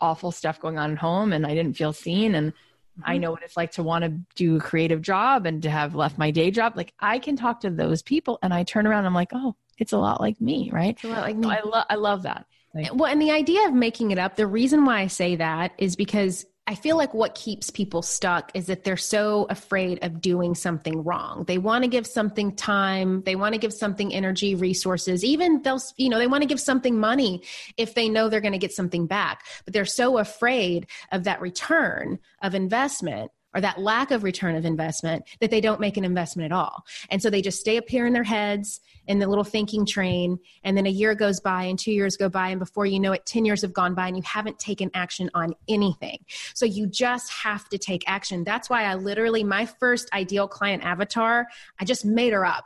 [0.00, 3.02] awful stuff going on at home and I didn't feel seen and mm-hmm.
[3.04, 5.94] I know what it's like to want to do a creative job and to have
[5.94, 6.78] left my day job.
[6.78, 9.54] Like I can talk to those people and I turn around and I'm like, "Oh,
[9.76, 11.48] it's a lot like me, right?" It's a lot like me.
[11.48, 12.46] So I love I love that.
[12.74, 15.72] Like, well, and the idea of making it up, the reason why I say that
[15.78, 20.20] is because I feel like what keeps people stuck is that they're so afraid of
[20.20, 21.44] doing something wrong.
[21.46, 25.80] They want to give something time, they want to give something energy, resources, even they'll,
[25.96, 27.42] you know, they want to give something money
[27.76, 29.44] if they know they're going to get something back.
[29.64, 34.64] But they're so afraid of that return of investment or that lack of return of
[34.64, 36.84] investment that they don't make an investment at all.
[37.10, 40.38] And so they just stay up here in their heads in the little thinking train.
[40.64, 42.48] And then a year goes by and two years go by.
[42.48, 45.30] And before you know it, 10 years have gone by and you haven't taken action
[45.34, 46.24] on anything.
[46.54, 48.44] So you just have to take action.
[48.44, 51.46] That's why I literally, my first ideal client avatar,
[51.80, 52.64] I just made her up.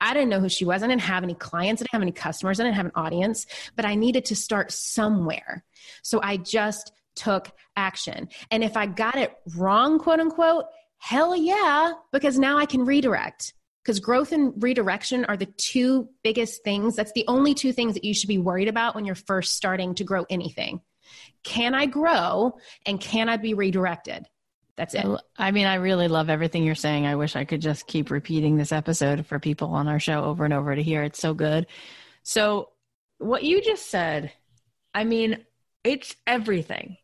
[0.00, 0.82] I didn't know who she was.
[0.82, 1.82] I didn't have any clients.
[1.82, 2.58] I didn't have any customers.
[2.58, 5.62] I didn't have an audience, but I needed to start somewhere.
[6.02, 8.28] So I just took action.
[8.50, 10.64] And if I got it wrong, quote unquote,
[10.98, 13.52] hell yeah, because now I can redirect.
[13.90, 16.94] Because growth and redirection are the two biggest things.
[16.94, 19.96] That's the only two things that you should be worried about when you're first starting
[19.96, 20.80] to grow anything.
[21.42, 24.28] Can I grow and can I be redirected?
[24.76, 25.04] That's it.
[25.36, 27.04] I mean, I really love everything you're saying.
[27.04, 30.44] I wish I could just keep repeating this episode for people on our show over
[30.44, 31.02] and over to hear.
[31.02, 31.66] It's so good.
[32.22, 32.68] So,
[33.18, 34.30] what you just said,
[34.94, 35.44] I mean,
[35.82, 36.96] it's everything.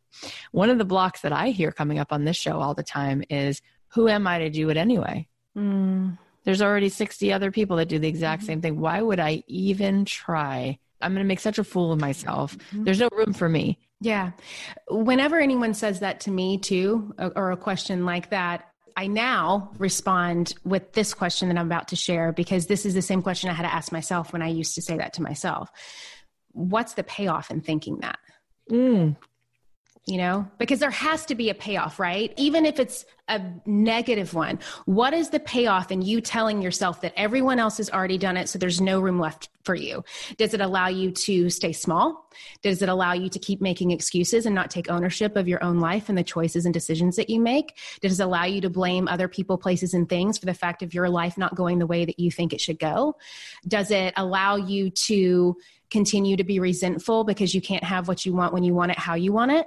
[0.53, 3.25] One of the blocks that I hear coming up on this show all the time
[3.29, 5.27] is who am I to do it anyway?
[5.59, 6.19] Mm.
[6.47, 8.47] There's already 60 other people that do the exact mm-hmm.
[8.47, 8.81] same thing.
[8.81, 12.57] Why would I even try I'm going to make such a fool of myself.
[12.57, 12.85] Mm-hmm.
[12.85, 13.79] There's no room for me.
[14.01, 14.33] Yeah.
[14.89, 20.55] Whenever anyone says that to me, too, or a question like that, I now respond
[20.65, 23.53] with this question that I'm about to share because this is the same question I
[23.53, 25.71] had to ask myself when I used to say that to myself.
[26.53, 28.19] What's the payoff in thinking that?
[28.71, 29.17] Mm,
[30.07, 32.33] you know, because there has to be a payoff, right?
[32.37, 34.61] Even if it's a negative one.
[34.85, 38.49] What is the payoff in you telling yourself that everyone else has already done it,
[38.49, 40.05] so there's no room left for you?
[40.37, 42.31] Does it allow you to stay small?
[42.63, 45.81] Does it allow you to keep making excuses and not take ownership of your own
[45.81, 47.77] life and the choices and decisions that you make?
[48.01, 50.95] Does it allow you to blame other people, places, and things for the fact of
[50.95, 53.17] your life not going the way that you think it should go?
[53.67, 55.57] Does it allow you to
[55.91, 58.99] continue to be resentful because you can't have what you want when you want it
[58.99, 59.67] how you want it?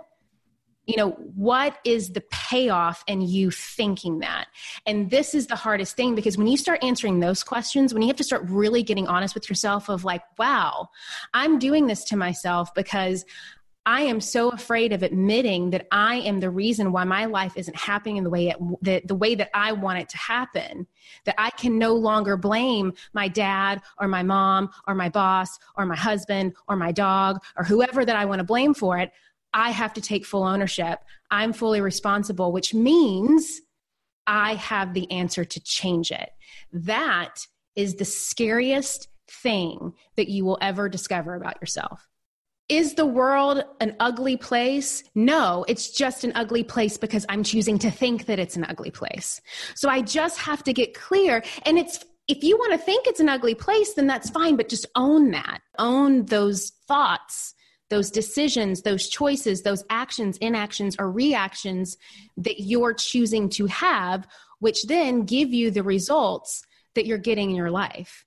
[0.90, 4.48] You know what is the payoff in you thinking that
[4.88, 8.08] and this is the hardest thing because when you start answering those questions when you
[8.08, 10.90] have to start really getting honest with yourself of like wow
[11.36, 13.24] i'm doing this to myself because
[13.86, 17.76] I am so afraid of admitting that I am the reason why my life isn't
[17.76, 20.86] happening in the way it, the, the way that I want it to happen.
[21.26, 25.88] That I can no longer blame my dad or my mom or my boss or
[25.88, 29.12] my husband or my dog or whoever that I want to blame for it.
[29.54, 31.00] I have to take full ownership.
[31.32, 33.62] I'm fully responsible, which means
[34.28, 36.30] I have the answer to change it.
[36.72, 37.45] That
[37.76, 42.08] is the scariest thing that you will ever discover about yourself.
[42.68, 45.04] Is the world an ugly place?
[45.16, 48.91] No, it's just an ugly place because I'm choosing to think that it's an ugly
[48.91, 49.41] place.
[49.74, 51.43] So I just have to get clear.
[51.64, 54.70] And it's, if you want to think it's an ugly place, then that's fine, but
[54.70, 55.62] just own that.
[55.80, 57.56] Own those thoughts
[57.90, 61.98] those decisions, those choices, those actions, inactions, or reactions
[62.38, 64.28] that you're choosing to have,
[64.60, 66.64] which then give you the results
[66.96, 68.26] that you're getting in your life.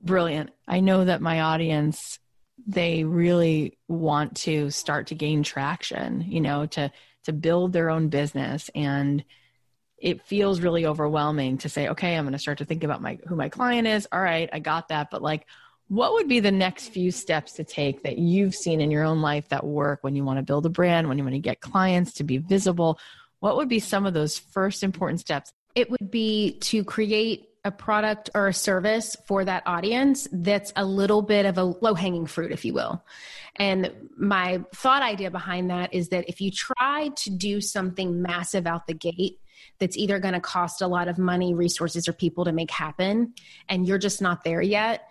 [0.00, 0.50] Brilliant.
[0.68, 2.18] I know that my audience,
[2.66, 6.90] they really want to start to gain traction, you know, to
[7.24, 9.24] to build their own business and
[9.96, 13.18] it feels really overwhelming to say, okay, I'm going to start to think about my
[13.26, 14.06] who my client is.
[14.12, 15.46] All right, I got that, but like
[15.88, 19.20] what would be the next few steps to take that you've seen in your own
[19.20, 21.60] life that work when you want to build a brand, when you want to get
[21.60, 22.98] clients to be visible?
[23.40, 25.52] What would be some of those first important steps?
[25.74, 30.84] It would be to create a product or a service for that audience that's a
[30.84, 33.04] little bit of a low hanging fruit, if you will.
[33.56, 38.66] And my thought idea behind that is that if you try to do something massive
[38.66, 39.38] out the gate,
[39.78, 43.32] that's either going to cost a lot of money, resources, or people to make happen,
[43.68, 45.08] and you're just not there yet,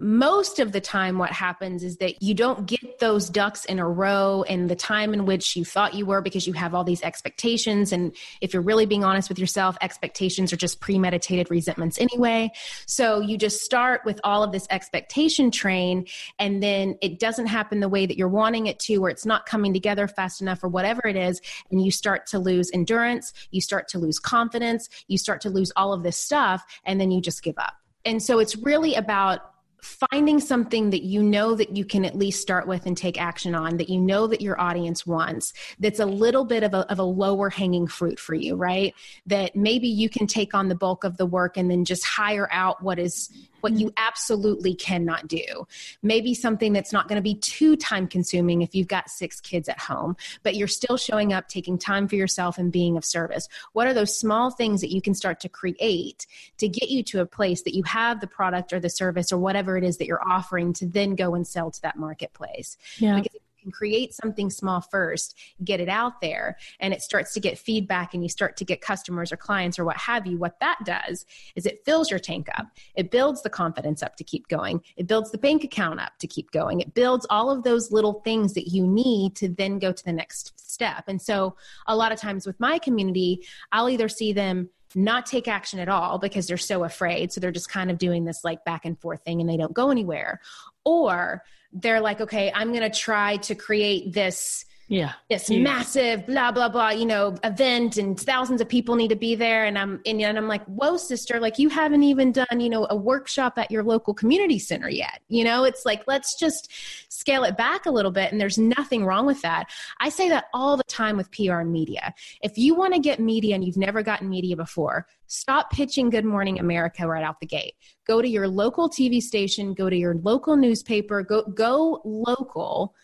[0.00, 3.88] most of the time what happens is that you don't get those ducks in a
[3.88, 7.02] row in the time in which you thought you were because you have all these
[7.02, 7.92] expectations.
[7.92, 12.50] And if you're really being honest with yourself expectations are just premeditated resentments anyway.
[12.86, 16.06] So you just start with all of this expectation train
[16.38, 19.46] and then it doesn't happen the way that you're wanting it to or it's not
[19.46, 21.40] coming together fast enough or whatever it is
[21.70, 25.72] and you start to lose endurance you start to lose confidence you start to lose
[25.76, 27.74] all of this stuff and then you just give up.
[28.04, 29.40] And so it's really about
[29.80, 33.54] finding something that you know that you can at least start with and take action
[33.54, 36.98] on that you know that your audience wants that's a little bit of a, of
[36.98, 38.94] a lower hanging fruit for you right
[39.26, 42.48] that maybe you can take on the bulk of the work and then just hire
[42.50, 45.66] out what is what you absolutely cannot do.
[46.02, 49.68] Maybe something that's not going to be too time consuming if you've got six kids
[49.68, 53.48] at home, but you're still showing up, taking time for yourself, and being of service.
[53.72, 56.26] What are those small things that you can start to create
[56.58, 59.38] to get you to a place that you have the product or the service or
[59.38, 62.76] whatever it is that you're offering to then go and sell to that marketplace?
[62.98, 63.16] Yeah.
[63.16, 67.58] Because can create something small first, get it out there, and it starts to get
[67.58, 70.78] feedback and you start to get customers or clients or what have you, what that
[70.84, 72.66] does is it fills your tank up.
[72.94, 74.82] It builds the confidence up to keep going.
[74.96, 76.80] It builds the bank account up to keep going.
[76.80, 80.12] It builds all of those little things that you need to then go to the
[80.12, 81.04] next step.
[81.06, 81.56] And so
[81.86, 85.88] a lot of times with my community, I'll either see them not take action at
[85.88, 87.32] all because they're so afraid.
[87.32, 89.74] So they're just kind of doing this like back and forth thing and they don't
[89.74, 90.40] go anywhere.
[90.84, 95.12] Or they're like, okay, I'm going to try to create this yeah.
[95.28, 99.34] This massive blah blah blah you know event and thousands of people need to be
[99.34, 99.66] there.
[99.66, 102.86] And i'm and, and i'm like whoa sister like you haven't even done you know
[102.88, 105.20] a workshop at your local community center yet.
[105.28, 106.72] You know it's like let's just
[107.10, 108.32] scale it back a little bit.
[108.32, 109.70] And there's nothing wrong with that.
[110.00, 112.14] I say that all the time with pr and media.
[112.40, 116.24] If you want to get media and you've never gotten media before stop pitching good
[116.24, 117.74] morning america right out the gate.
[118.06, 119.74] Go to your local tv station.
[119.74, 121.22] Go to your local newspaper.
[121.22, 122.94] Go go local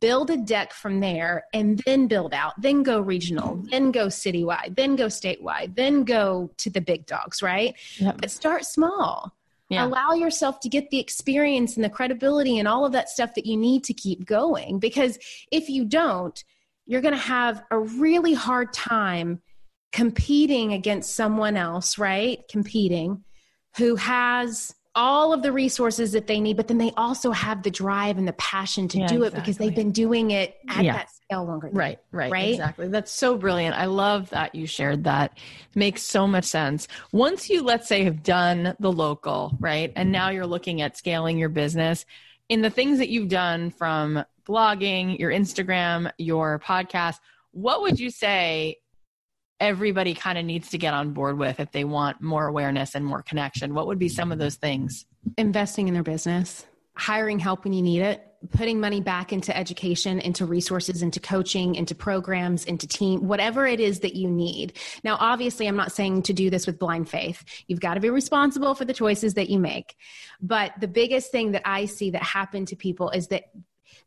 [0.00, 4.74] build a deck from there and then build out, then go regional, then go citywide,
[4.76, 7.74] then go statewide, then go to the big dogs, right?
[7.98, 8.20] Yep.
[8.20, 9.34] But start small.
[9.68, 9.86] Yeah.
[9.86, 13.46] Allow yourself to get the experience and the credibility and all of that stuff that
[13.46, 14.78] you need to keep going.
[14.78, 15.18] Because
[15.50, 16.42] if you don't,
[16.86, 19.40] you're going to have a really hard time
[19.92, 22.42] competing against someone else, right?
[22.50, 23.24] Competing
[23.76, 27.70] who has all of the resources that they need, but then they also have the
[27.70, 29.40] drive and the passion to yeah, do it exactly.
[29.40, 30.92] because they've been doing it at yeah.
[30.92, 31.70] that scale longer.
[31.72, 32.50] Right, right, right.
[32.50, 32.88] Exactly.
[32.88, 33.76] That's so brilliant.
[33.76, 35.38] I love that you shared that.
[35.74, 36.88] Makes so much sense.
[37.10, 41.38] Once you, let's say, have done the local, right, and now you're looking at scaling
[41.38, 42.04] your business,
[42.48, 47.18] in the things that you've done from blogging, your Instagram, your podcast,
[47.52, 48.76] what would you say
[49.62, 53.04] everybody kind of needs to get on board with if they want more awareness and
[53.04, 53.74] more connection?
[53.74, 55.06] What would be some of those things?
[55.38, 60.18] Investing in their business, hiring help when you need it, putting money back into education,
[60.18, 64.76] into resources, into coaching, into programs, into team, whatever it is that you need.
[65.04, 67.44] Now, obviously, I'm not saying to do this with blind faith.
[67.68, 69.94] You've got to be responsible for the choices that you make.
[70.40, 73.44] But the biggest thing that I see that happen to people is that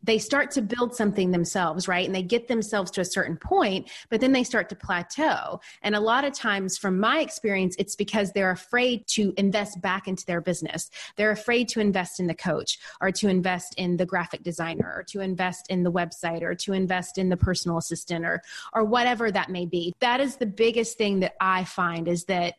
[0.04, 2.06] they start to build something themselves, right?
[2.06, 5.60] And they get themselves to a certain point, but then they start to plateau.
[5.82, 10.08] And a lot of times, from my experience, it's because they're afraid to invest back
[10.08, 10.90] into their business.
[11.16, 15.04] They're afraid to invest in the coach or to invest in the graphic designer or
[15.04, 18.42] to invest in the website or to invest in the personal assistant or
[18.74, 19.94] or whatever that may be.
[20.00, 22.56] That is the biggest thing that I find is that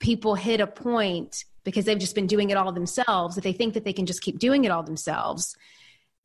[0.00, 3.74] people hit a point because they've just been doing it all themselves that they think
[3.74, 5.56] that they can just keep doing it all themselves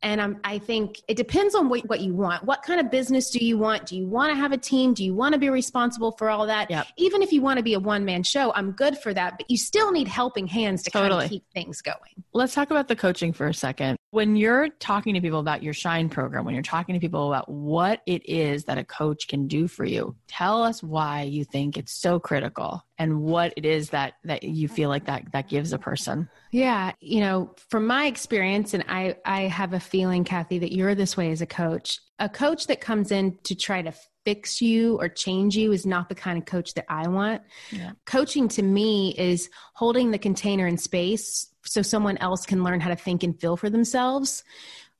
[0.03, 2.43] and I'm, I think it depends on what, what you want.
[2.43, 3.87] What kind of business do you want?
[3.87, 4.93] Do you want to have a team?
[4.93, 6.69] Do you want to be responsible for all that?
[6.69, 6.87] Yep.
[6.97, 9.37] Even if you want to be a one man show, I'm good for that.
[9.37, 11.09] But you still need helping hands to totally.
[11.09, 12.23] kind of keep things going.
[12.33, 13.97] Let's talk about the coaching for a second.
[14.17, 17.47] When you're talking to people about your Shine program, when you're talking to people about
[17.47, 21.77] what it is that a coach can do for you, tell us why you think
[21.77, 25.71] it's so critical and what it is that that you feel like that that gives
[25.71, 26.27] a person.
[26.49, 30.95] Yeah, you know, from my experience and I I have a feeling Cathy that you're
[30.95, 31.99] this way as a coach.
[32.17, 33.93] A coach that comes in to try to
[34.25, 37.43] fix you or change you is not the kind of coach that I want.
[37.71, 37.91] Yeah.
[38.07, 42.89] Coaching to me is holding the container in space so someone else can learn how
[42.89, 44.43] to think and feel for themselves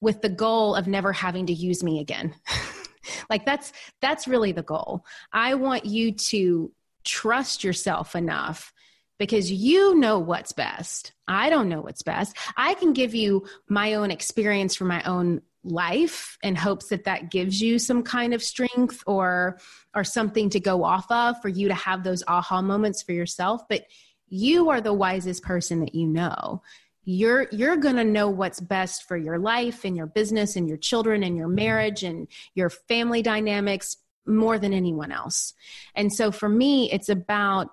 [0.02, 2.36] with the goal of never having to use me again.
[3.30, 5.06] like that's that's really the goal.
[5.32, 6.72] I want you to
[7.04, 8.74] trust yourself enough
[9.18, 11.14] because you know what's best.
[11.28, 12.36] I don't know what's best.
[12.56, 17.30] I can give you my own experience from my own life in hopes that that
[17.32, 19.60] gives you some kind of strength or
[19.96, 23.68] or something to go off of for you to have those aha moments for yourself,
[23.68, 23.86] but
[24.30, 26.62] you are the wisest person that you know.
[27.04, 30.78] You're you're going to know what's best for your life and your business and your
[30.78, 35.54] children and your marriage and your family dynamics more than anyone else.
[35.96, 37.70] And so for me, it's about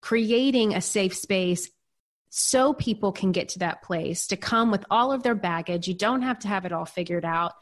[0.00, 1.70] creating a safe space
[2.30, 5.86] so people can get to that place to come with all of their baggage.
[5.86, 7.52] You don't have to have it all figured out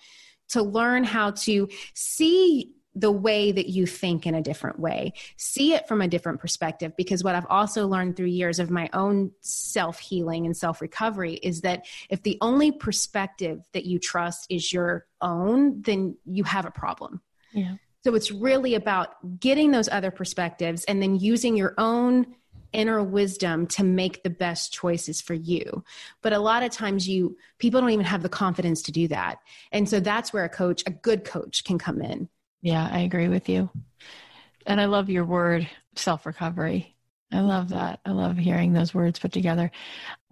[0.51, 5.75] to learn how to see the way that you think in a different way, see
[5.75, 6.93] it from a different perspective.
[6.97, 11.35] Because what I've also learned through years of my own self healing and self recovery
[11.35, 16.67] is that if the only perspective that you trust is your own, then you have
[16.67, 17.21] a problem.
[17.53, 17.75] Yeah.
[18.03, 22.35] So it's really about getting those other perspectives and then using your own
[22.73, 25.85] inner wisdom to make the best choices for you.
[26.23, 29.39] But a lot of times you people don't even have the confidence to do that.
[29.73, 32.29] And so that's where a coach, a good coach can come in.
[32.63, 33.71] Yeah, I agree with you.
[34.67, 36.95] And I love your word self-recovery.
[37.33, 38.01] I love that.
[38.05, 39.71] I love hearing those words put together.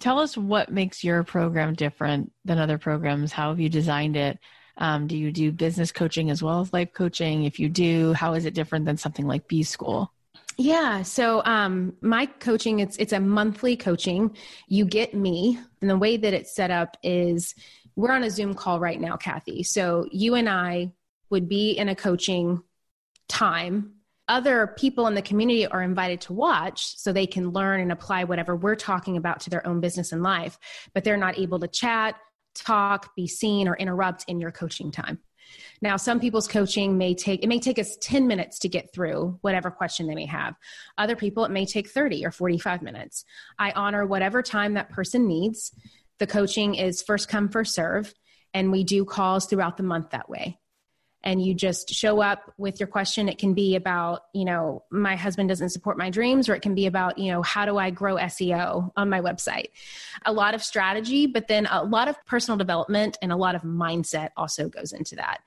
[0.01, 3.33] Tell us what makes your program different than other programs.
[3.33, 4.39] How have you designed it?
[4.77, 7.45] Um, do you do business coaching as well as life coaching?
[7.45, 10.13] If you do, how is it different than something like B School?
[10.57, 14.37] Yeah, so um, my coaching it's it's a monthly coaching.
[14.67, 17.55] You get me, and the way that it's set up is
[17.95, 19.63] we're on a Zoom call right now, Cathy.
[19.63, 20.93] So you and I
[21.31, 22.63] would be in a coaching
[23.29, 23.95] time.
[24.29, 28.25] Other people in the community are invited to watch so they can learn and apply
[28.25, 30.59] whatever we're talking about to their own business and life,
[30.93, 32.17] but they're not able to chat
[32.55, 35.19] talk, be seen, or interrupt in your coaching time.
[35.81, 39.39] Now, some people's coaching may take, it may take us 10 minutes to get through
[39.41, 40.55] whatever question they may have.
[40.99, 43.25] Other people, it may take 30 or 45 minutes.
[43.59, 45.73] I honor whatever time that person needs.
[46.19, 48.13] The coaching is first come, first serve,
[48.53, 50.59] and we do calls throughout the month that way
[51.25, 55.17] and you just show up with your question it can be about you know my
[55.17, 57.91] husband doesn't support my dreams or it can be about you know how do i
[57.91, 59.69] grow seo on my website?
[60.25, 63.63] A lot of strategy but then a lot of personal development and a lot of
[63.63, 65.41] mindset also goes into that.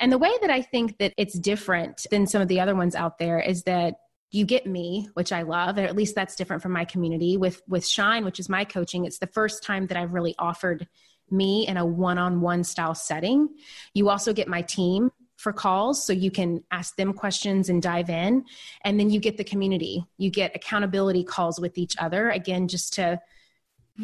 [0.00, 2.94] And the way that i think that it's different than some of the other ones
[2.94, 3.96] out there is that
[4.30, 7.36] you get me which i love or at least that's different from my community.
[7.36, 10.86] With with shine which is my coaching it's the first time that i've really offered
[11.30, 13.48] me in a one-on-one style setting.
[13.94, 18.08] You also get my team for calls so you can ask them questions and dive
[18.10, 18.44] in.
[18.84, 20.06] And then you get the community.
[20.16, 23.20] You get accountability calls with each other again just to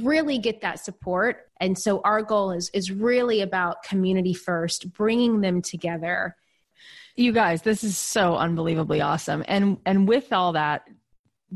[0.01, 1.49] really get that support.
[1.61, 6.37] And so our goal is is really about community first bringing them together.
[7.17, 9.45] You guys this is so unbelievably awesome.
[9.47, 10.87] And and with all that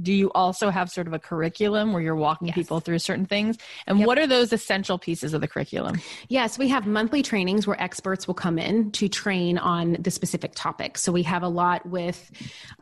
[0.03, 2.55] do you also have sort of a curriculum where you're walking yes.
[2.55, 3.57] people through certain things?
[3.87, 4.07] And yep.
[4.07, 6.01] what are those essential pieces of the curriculum?
[6.29, 10.53] Yes, we have monthly trainings where experts will come in to train on the specific
[10.55, 10.99] topic.
[10.99, 12.31] So we have a lot with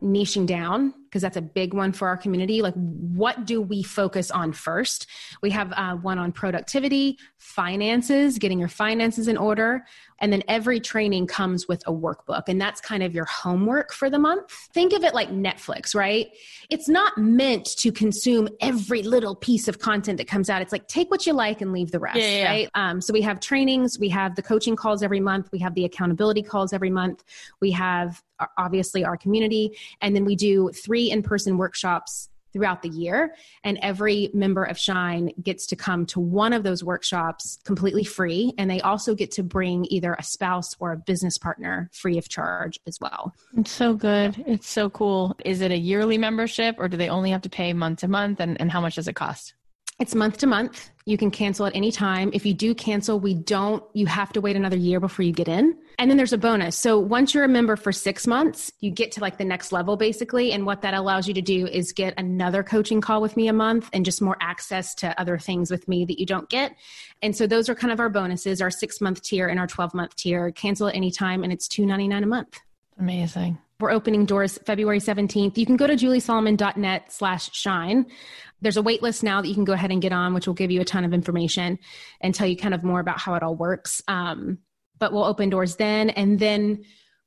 [0.03, 2.61] niching down because that's a big one for our community.
[2.61, 5.07] Like, what do we focus on first?
[5.43, 9.85] We have uh, one on productivity, finances, getting your finances in order.
[10.19, 14.11] And then every training comes with a workbook, and that's kind of your homework for
[14.11, 14.51] the month.
[14.73, 16.29] Think of it like Netflix, right?
[16.69, 20.63] It's not meant to consume every little piece of content that comes out.
[20.63, 22.49] It's like take what you like and leave the rest, yeah, yeah.
[22.49, 22.69] right?
[22.75, 25.85] Um, so we have trainings, we have the coaching calls every month, we have the
[25.85, 27.23] accountability calls every month,
[27.61, 28.21] we have
[28.59, 29.77] obviously our community.
[30.01, 33.35] And then we do three in person workshops throughout the year.
[33.65, 38.55] And every member of Shine gets to come to one of those workshops completely free.
[38.57, 42.29] And they also get to bring either a spouse or a business partner free of
[42.29, 43.35] charge as well.
[43.57, 44.43] It's so good.
[44.47, 45.37] It's so cool.
[45.45, 48.39] Is it a yearly membership or do they only have to pay month to month?
[48.39, 49.55] And, and how much does it cost?
[49.99, 50.91] It's month to month.
[51.07, 52.31] You can cancel at any time.
[52.33, 55.49] If you do cancel, we don't, you have to wait another year before you get
[55.49, 55.77] in.
[55.99, 56.77] And then there's a bonus.
[56.77, 59.97] So once you're a member for six months, you get to like the next level
[59.97, 60.53] basically.
[60.53, 63.53] And what that allows you to do is get another coaching call with me a
[63.53, 66.75] month and just more access to other things with me that you don't get.
[67.23, 69.95] And so those are kind of our bonuses, our six month tier and our 12
[69.95, 70.51] month tier.
[70.51, 72.61] Cancel at any time and it's $2.99 a month.
[72.99, 73.59] Amazing.
[73.81, 75.59] We're opening doors February 17th.
[75.59, 78.07] You can go to juliesolomon.net slash shine.
[78.61, 80.55] There's a wait list now that you can go ahead and get on, which will
[80.55, 81.79] give you a ton of information
[82.21, 84.01] and tell you kind of more about how it all works.
[84.07, 84.59] Um,
[84.99, 86.11] but we'll open doors then.
[86.11, 86.85] And then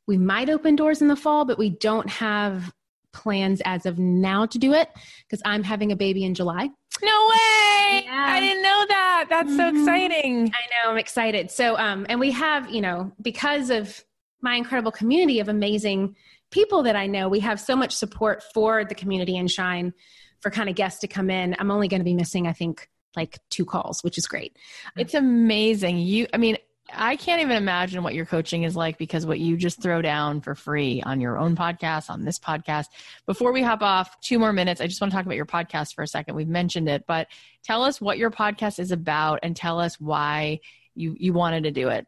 [0.07, 2.71] we might open doors in the fall, but we don't have
[3.13, 4.89] plans as of now to do it
[5.23, 6.69] because I'm having a baby in July.
[7.03, 8.03] No way!
[8.05, 8.25] Yeah.
[8.29, 9.25] I didn't know that.
[9.29, 9.57] That's mm-hmm.
[9.57, 10.47] so exciting.
[10.47, 10.91] I know.
[10.91, 11.51] I'm excited.
[11.51, 14.03] So, um, and we have, you know, because of
[14.41, 16.15] my incredible community of amazing
[16.51, 17.27] people that I know.
[17.27, 19.93] We have so much support for the community and Shine
[20.41, 21.55] for kind of guests to come in.
[21.59, 24.55] I'm only going to be missing, I think, like two calls, which is great.
[24.95, 25.97] It's amazing.
[25.97, 26.57] You, I mean,
[26.93, 30.41] I can't even imagine what your coaching is like because what you just throw down
[30.41, 32.85] for free on your own podcast, on this podcast.
[33.25, 34.79] Before we hop off, two more minutes.
[34.79, 36.35] I just want to talk about your podcast for a second.
[36.35, 37.27] We've mentioned it, but
[37.63, 40.61] tell us what your podcast is about and tell us why
[40.95, 42.07] you, you wanted to do it.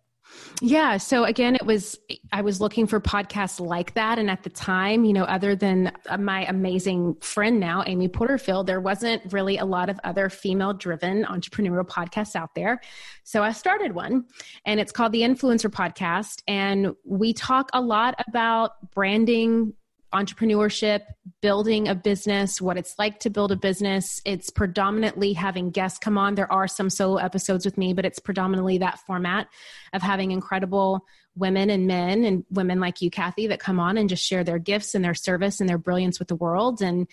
[0.62, 0.98] Yeah.
[0.98, 1.98] So again, it was,
[2.34, 4.20] I was looking for podcasts like that.
[4.20, 8.68] And at the time, you know, other than uh, my amazing friend now, Amy Porterfield,
[8.68, 12.82] there wasn't really a lot of other female driven entrepreneurial podcasts out there.
[13.24, 14.26] So I started one
[14.66, 16.42] and it's called the Influencer Podcast.
[16.48, 19.74] And we talk a lot about branding,
[20.14, 21.02] entrepreneurship,
[21.42, 24.22] building a business, what it's like to build a business.
[24.26, 26.36] It's predominantly having guests come on.
[26.36, 29.48] There are some solo episodes with me, but it's predominantly that format
[29.94, 31.06] of having incredible
[31.36, 34.60] women and men and women like you, Cathy, that come on and just share their
[34.60, 36.82] gifts and their service and their brilliance with the world.
[36.82, 37.08] And,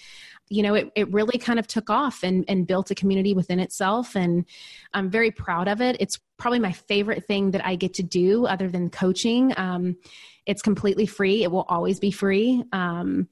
[0.49, 3.59] you know, it, it really kind of took off and, and built a community within
[3.59, 4.15] itself.
[4.15, 4.45] And
[4.95, 5.97] I'm very proud of it.
[5.99, 9.53] It's probably my favorite thing that I get to do other than coaching.
[9.57, 9.97] Um,
[10.45, 11.43] it's completely free.
[11.43, 12.63] It will always be free.
[12.73, 13.29] Um,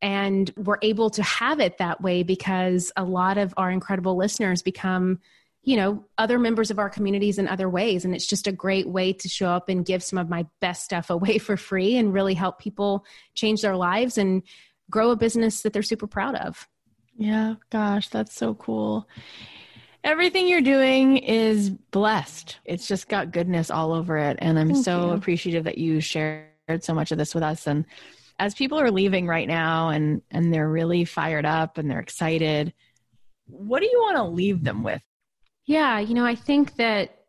[0.00, 4.62] and we're able to have it that way because a lot of our incredible listeners
[4.62, 5.18] become
[5.62, 8.88] you know other members of our communities in other ways and it's just a great
[8.88, 12.14] way to show up and give some of my best stuff away for free and
[12.14, 13.04] really help people
[13.34, 14.42] change their lives and
[14.90, 16.68] grow a business that they're super proud of.
[17.16, 19.08] Yeah gosh that's so cool.
[20.04, 22.58] Everything you're doing is blessed.
[22.64, 25.12] It's just got goodness all over it and i'm Thank so you.
[25.12, 26.48] appreciative that you shared
[26.80, 27.66] so much of this with us.
[27.66, 27.84] And
[28.38, 32.72] as people are leaving right now and and they're really fired up and they're excited
[33.46, 35.02] what do you want to leave them with?
[35.64, 37.24] Yeah you know i think that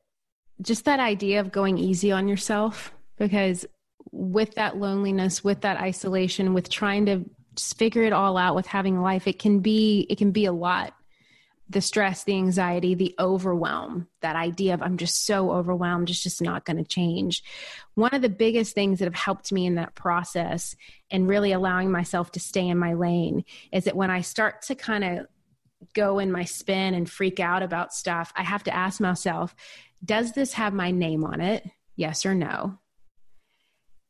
[0.61, 3.65] just that idea of going easy on yourself because
[4.11, 7.25] with that loneliness with that isolation with trying to
[7.59, 10.51] just figure it all out with having life it can be it can be a
[10.51, 10.93] lot
[11.69, 16.41] the stress, the anxiety, the overwhelm, that idea of I'm just so overwhelmed, it's just
[16.41, 17.43] not going to change.
[17.93, 20.75] One of the biggest things that have helped me in that process
[21.11, 24.75] and really allowing myself to stay in my lane is that when I start to
[24.75, 25.27] kind of
[25.93, 29.55] go in my spin and freak out about stuff, I have to ask myself,
[30.03, 31.69] does this have my name on it?
[31.95, 32.79] Yes or no?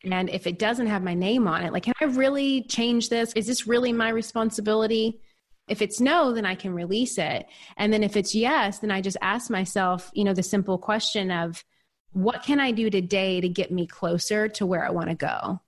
[0.03, 3.33] And if it doesn't have my name on it, like, can I really change this?
[3.33, 5.19] Is this really my responsibility?
[5.67, 7.45] If it's no, then I can release it.
[7.77, 11.31] And then if it's yes, then I just ask myself, you know, the simple question
[11.31, 11.63] of
[12.11, 15.61] what can I do today to get me closer to where I want to go?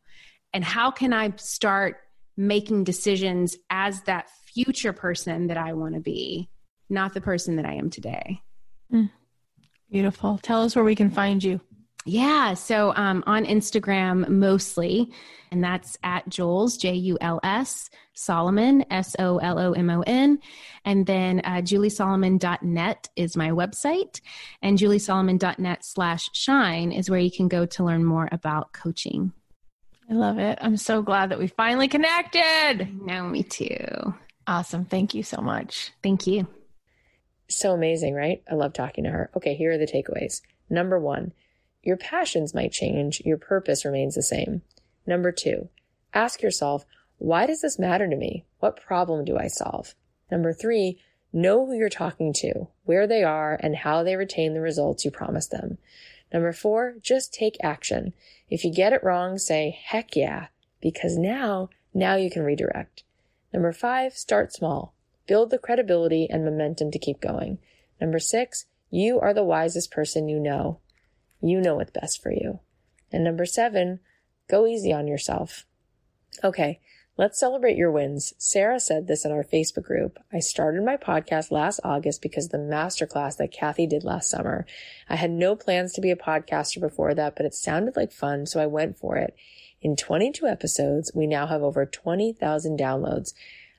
[0.53, 1.97] And how can I start
[2.35, 6.49] making decisions as that future person that I want to be,
[6.89, 8.41] not the person that I am today?
[8.91, 9.11] Mm.
[9.91, 10.39] Beautiful.
[10.41, 11.61] Tell us where we can find you.
[12.05, 12.55] Yeah.
[12.55, 15.11] So um, on Instagram mostly,
[15.51, 20.01] and that's at Juls, J U L S, Solomon, S O L O M O
[20.07, 20.39] N.
[20.85, 24.21] And then uh, juliesolomon.net is my website.
[24.61, 29.33] And juliesolomon.net slash shine is where you can go to learn more about coaching.
[30.09, 30.57] I love it.
[30.61, 32.89] I'm so glad that we finally connected.
[33.01, 34.13] No, me too.
[34.47, 34.85] Awesome.
[34.85, 35.91] Thank you so much.
[36.01, 36.47] Thank you.
[37.47, 38.41] So amazing, right?
[38.49, 39.29] I love talking to her.
[39.35, 40.41] Okay, here are the takeaways.
[40.69, 41.33] Number one,
[41.83, 44.61] your passions might change, your purpose remains the same.
[45.05, 45.69] Number two,
[46.13, 46.85] ask yourself,
[47.17, 48.45] why does this matter to me?
[48.59, 49.95] What problem do I solve?
[50.29, 50.99] Number three,
[51.33, 55.11] know who you're talking to, where they are, and how they retain the results you
[55.11, 55.77] promised them.
[56.33, 58.13] Number four, just take action.
[58.49, 60.47] If you get it wrong, say, heck yeah,
[60.81, 63.03] because now, now you can redirect.
[63.53, 64.93] Number five, start small.
[65.27, 67.59] Build the credibility and momentum to keep going.
[67.99, 70.79] Number six, you are the wisest person you know.
[71.41, 72.59] You know what's best for you.
[73.11, 73.99] And number seven,
[74.49, 75.65] go easy on yourself.
[76.43, 76.79] Okay,
[77.17, 78.33] let's celebrate your wins.
[78.37, 80.19] Sarah said this in our Facebook group.
[80.31, 84.65] I started my podcast last August because of the masterclass that Cathy did last summer.
[85.09, 88.45] I had no plans to be a podcaster before that, but it sounded like fun,
[88.45, 89.35] so I went for it.
[89.81, 93.33] In 22 episodes, we now have over 20,000 downloads.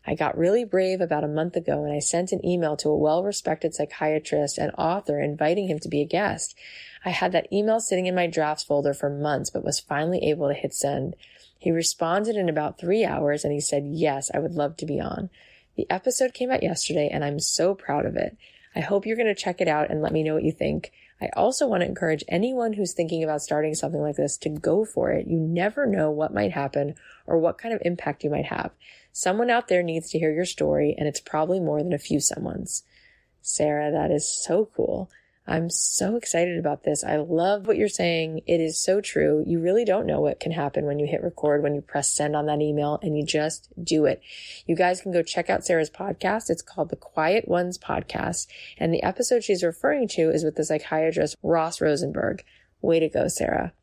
[0.05, 2.97] I got really brave about a month ago and I sent an email to a
[2.97, 6.57] well-respected psychiatrist and author inviting him to be a guest.
[7.05, 10.49] I had that email sitting in my drafts folder for months, but was finally able
[10.49, 11.17] to hit send.
[11.59, 15.01] He responded in about three hours and he said, yes, I would love to be
[15.01, 15.31] on.
[15.77, 18.37] The episode came out yesterday and I'm so proud of it.
[18.75, 20.93] I hope you're going to check it out and let me know what you think.
[21.21, 24.85] I also want to encourage anyone who's thinking about starting something like this to go
[24.85, 25.27] for it.
[25.29, 26.97] You never know what might happen
[27.27, 28.73] or what kind of impact you might have.
[29.13, 32.19] Someone out there needs to hear your story and it's probably more than a few
[32.19, 32.83] someone's.
[33.41, 35.11] Sarah, that is so cool.
[35.53, 37.05] I'm so excited about this.
[37.05, 38.41] I love what you're saying.
[38.47, 39.45] It is so true.
[39.47, 42.35] You really don't know what can happen when you hit record, when you press send
[42.35, 44.23] on that email and you just do it.
[44.67, 46.49] You guys can go check out Sarah's podcast.
[46.49, 48.47] It's called the Quiet Ones Podcast.
[48.79, 52.43] And the episode she's referring to is with the psychiatrist Ross Rosenberg.
[52.81, 53.75] Way to go, Sarah.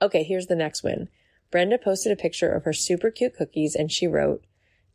[0.00, 1.10] Okay, here's the next win.
[1.50, 4.42] Brenda posted a picture of her super cute cookies and she wrote,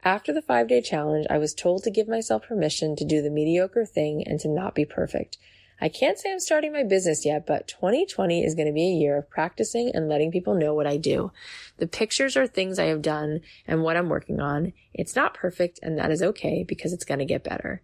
[0.04, 3.30] after the five day challenge, I was told to give myself permission to do the
[3.30, 5.38] mediocre thing and to not be perfect.
[5.82, 9.00] I can't say I'm starting my business yet, but 2020 is going to be a
[9.00, 11.32] year of practicing and letting people know what I do.
[11.78, 14.74] The pictures are things I have done and what I'm working on.
[14.94, 17.82] It's not perfect and that is okay because it's going to get better.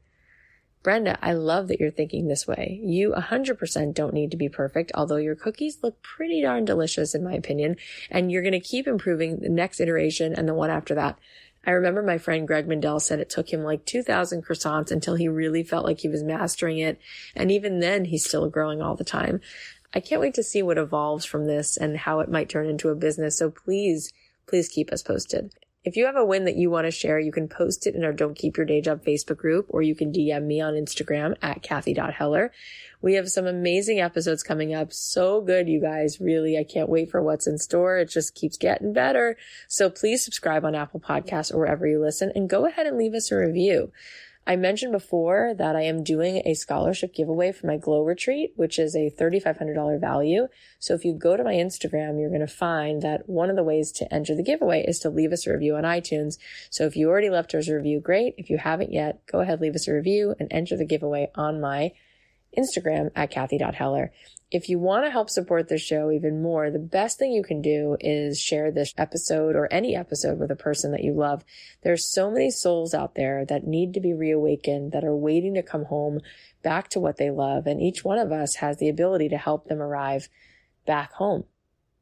[0.84, 2.80] Brenda, I love that you're thinking this way.
[2.84, 7.24] You 100% don't need to be perfect, although your cookies look pretty darn delicious in
[7.24, 7.76] my opinion,
[8.10, 11.20] and you're going to keep improving the next iteration and the one after that.
[11.64, 15.28] I remember my friend Greg Mindell said it took him like 2000 croissants until he
[15.28, 17.00] really felt like he was mastering it.
[17.36, 19.42] And even then, he's still growing all the time.
[19.94, 22.90] I can't wait to see what evolves from this and how it might turn into
[22.90, 23.38] a business.
[23.38, 24.12] So please,
[24.48, 25.54] please keep us posted.
[25.84, 28.04] If you have a win that you want to share, you can post it in
[28.04, 31.36] our Don't Keep Your Day Job Facebook group, or you can DM me on Instagram
[31.42, 32.52] at Cathy.Heller.
[33.02, 34.94] We have some amazing episodes coming up.
[34.94, 36.22] So good, you guys.
[36.22, 37.98] Really, I can't wait for what's in store.
[37.98, 39.38] It just keeps getting better.
[39.68, 43.16] So please subscribe on Apple Podcasts or wherever you listen and go ahead and leave
[43.16, 43.92] us a review.
[44.46, 48.80] I mentioned before that I am doing a scholarship giveaway for my Glow Retreat, which
[48.80, 50.48] is a $3,500 value.
[50.80, 53.64] So if you go to my Instagram, you're going to find that one of the
[53.64, 56.38] ways to enter the giveaway is to leave us a review on iTunes.
[56.72, 58.34] So if you already left us a review, great.
[58.38, 61.62] If you haven't yet, go ahead, leave us a review and enter the giveaway on
[61.62, 61.92] my
[62.58, 64.12] Instagram at Cathy.Heller.
[64.52, 67.62] If you want to help support the show even more, the best thing you can
[67.62, 71.46] do is share this episode or any episode with a person that you love.
[71.84, 75.64] There's so many souls out there that need to be reawakened, that are waiting to
[75.64, 76.20] come home
[76.64, 77.66] back to what they love.
[77.66, 80.28] And each one of us has the ability to help them arrive
[80.86, 81.46] back home,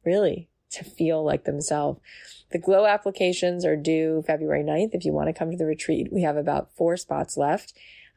[0.04, 2.00] really, to feel like themselves.
[2.52, 4.96] The glow applications are due February 9th.
[4.96, 7.74] If you want to come to the retreat, we have about four spots left.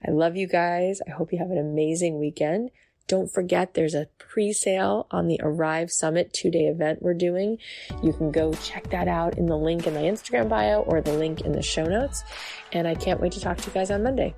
[0.07, 1.01] I love you guys.
[1.07, 2.71] I hope you have an amazing weekend.
[3.09, 7.59] Don't forget there's a pre-sale on the Arrive Summit two-day event we're doing.
[8.03, 11.13] You can go check that out in the link in my Instagram bio or the
[11.13, 12.23] link in the show notes.
[12.73, 14.35] And I can't wait to talk to you guys on Monday.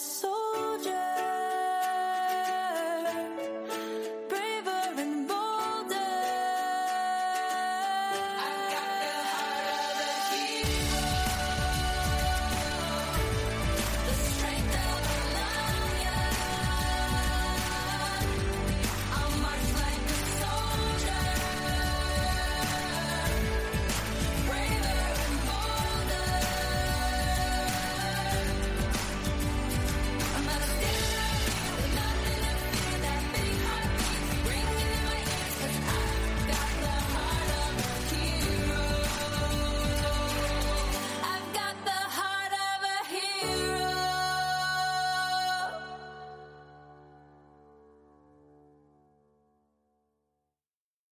[0.00, 0.39] so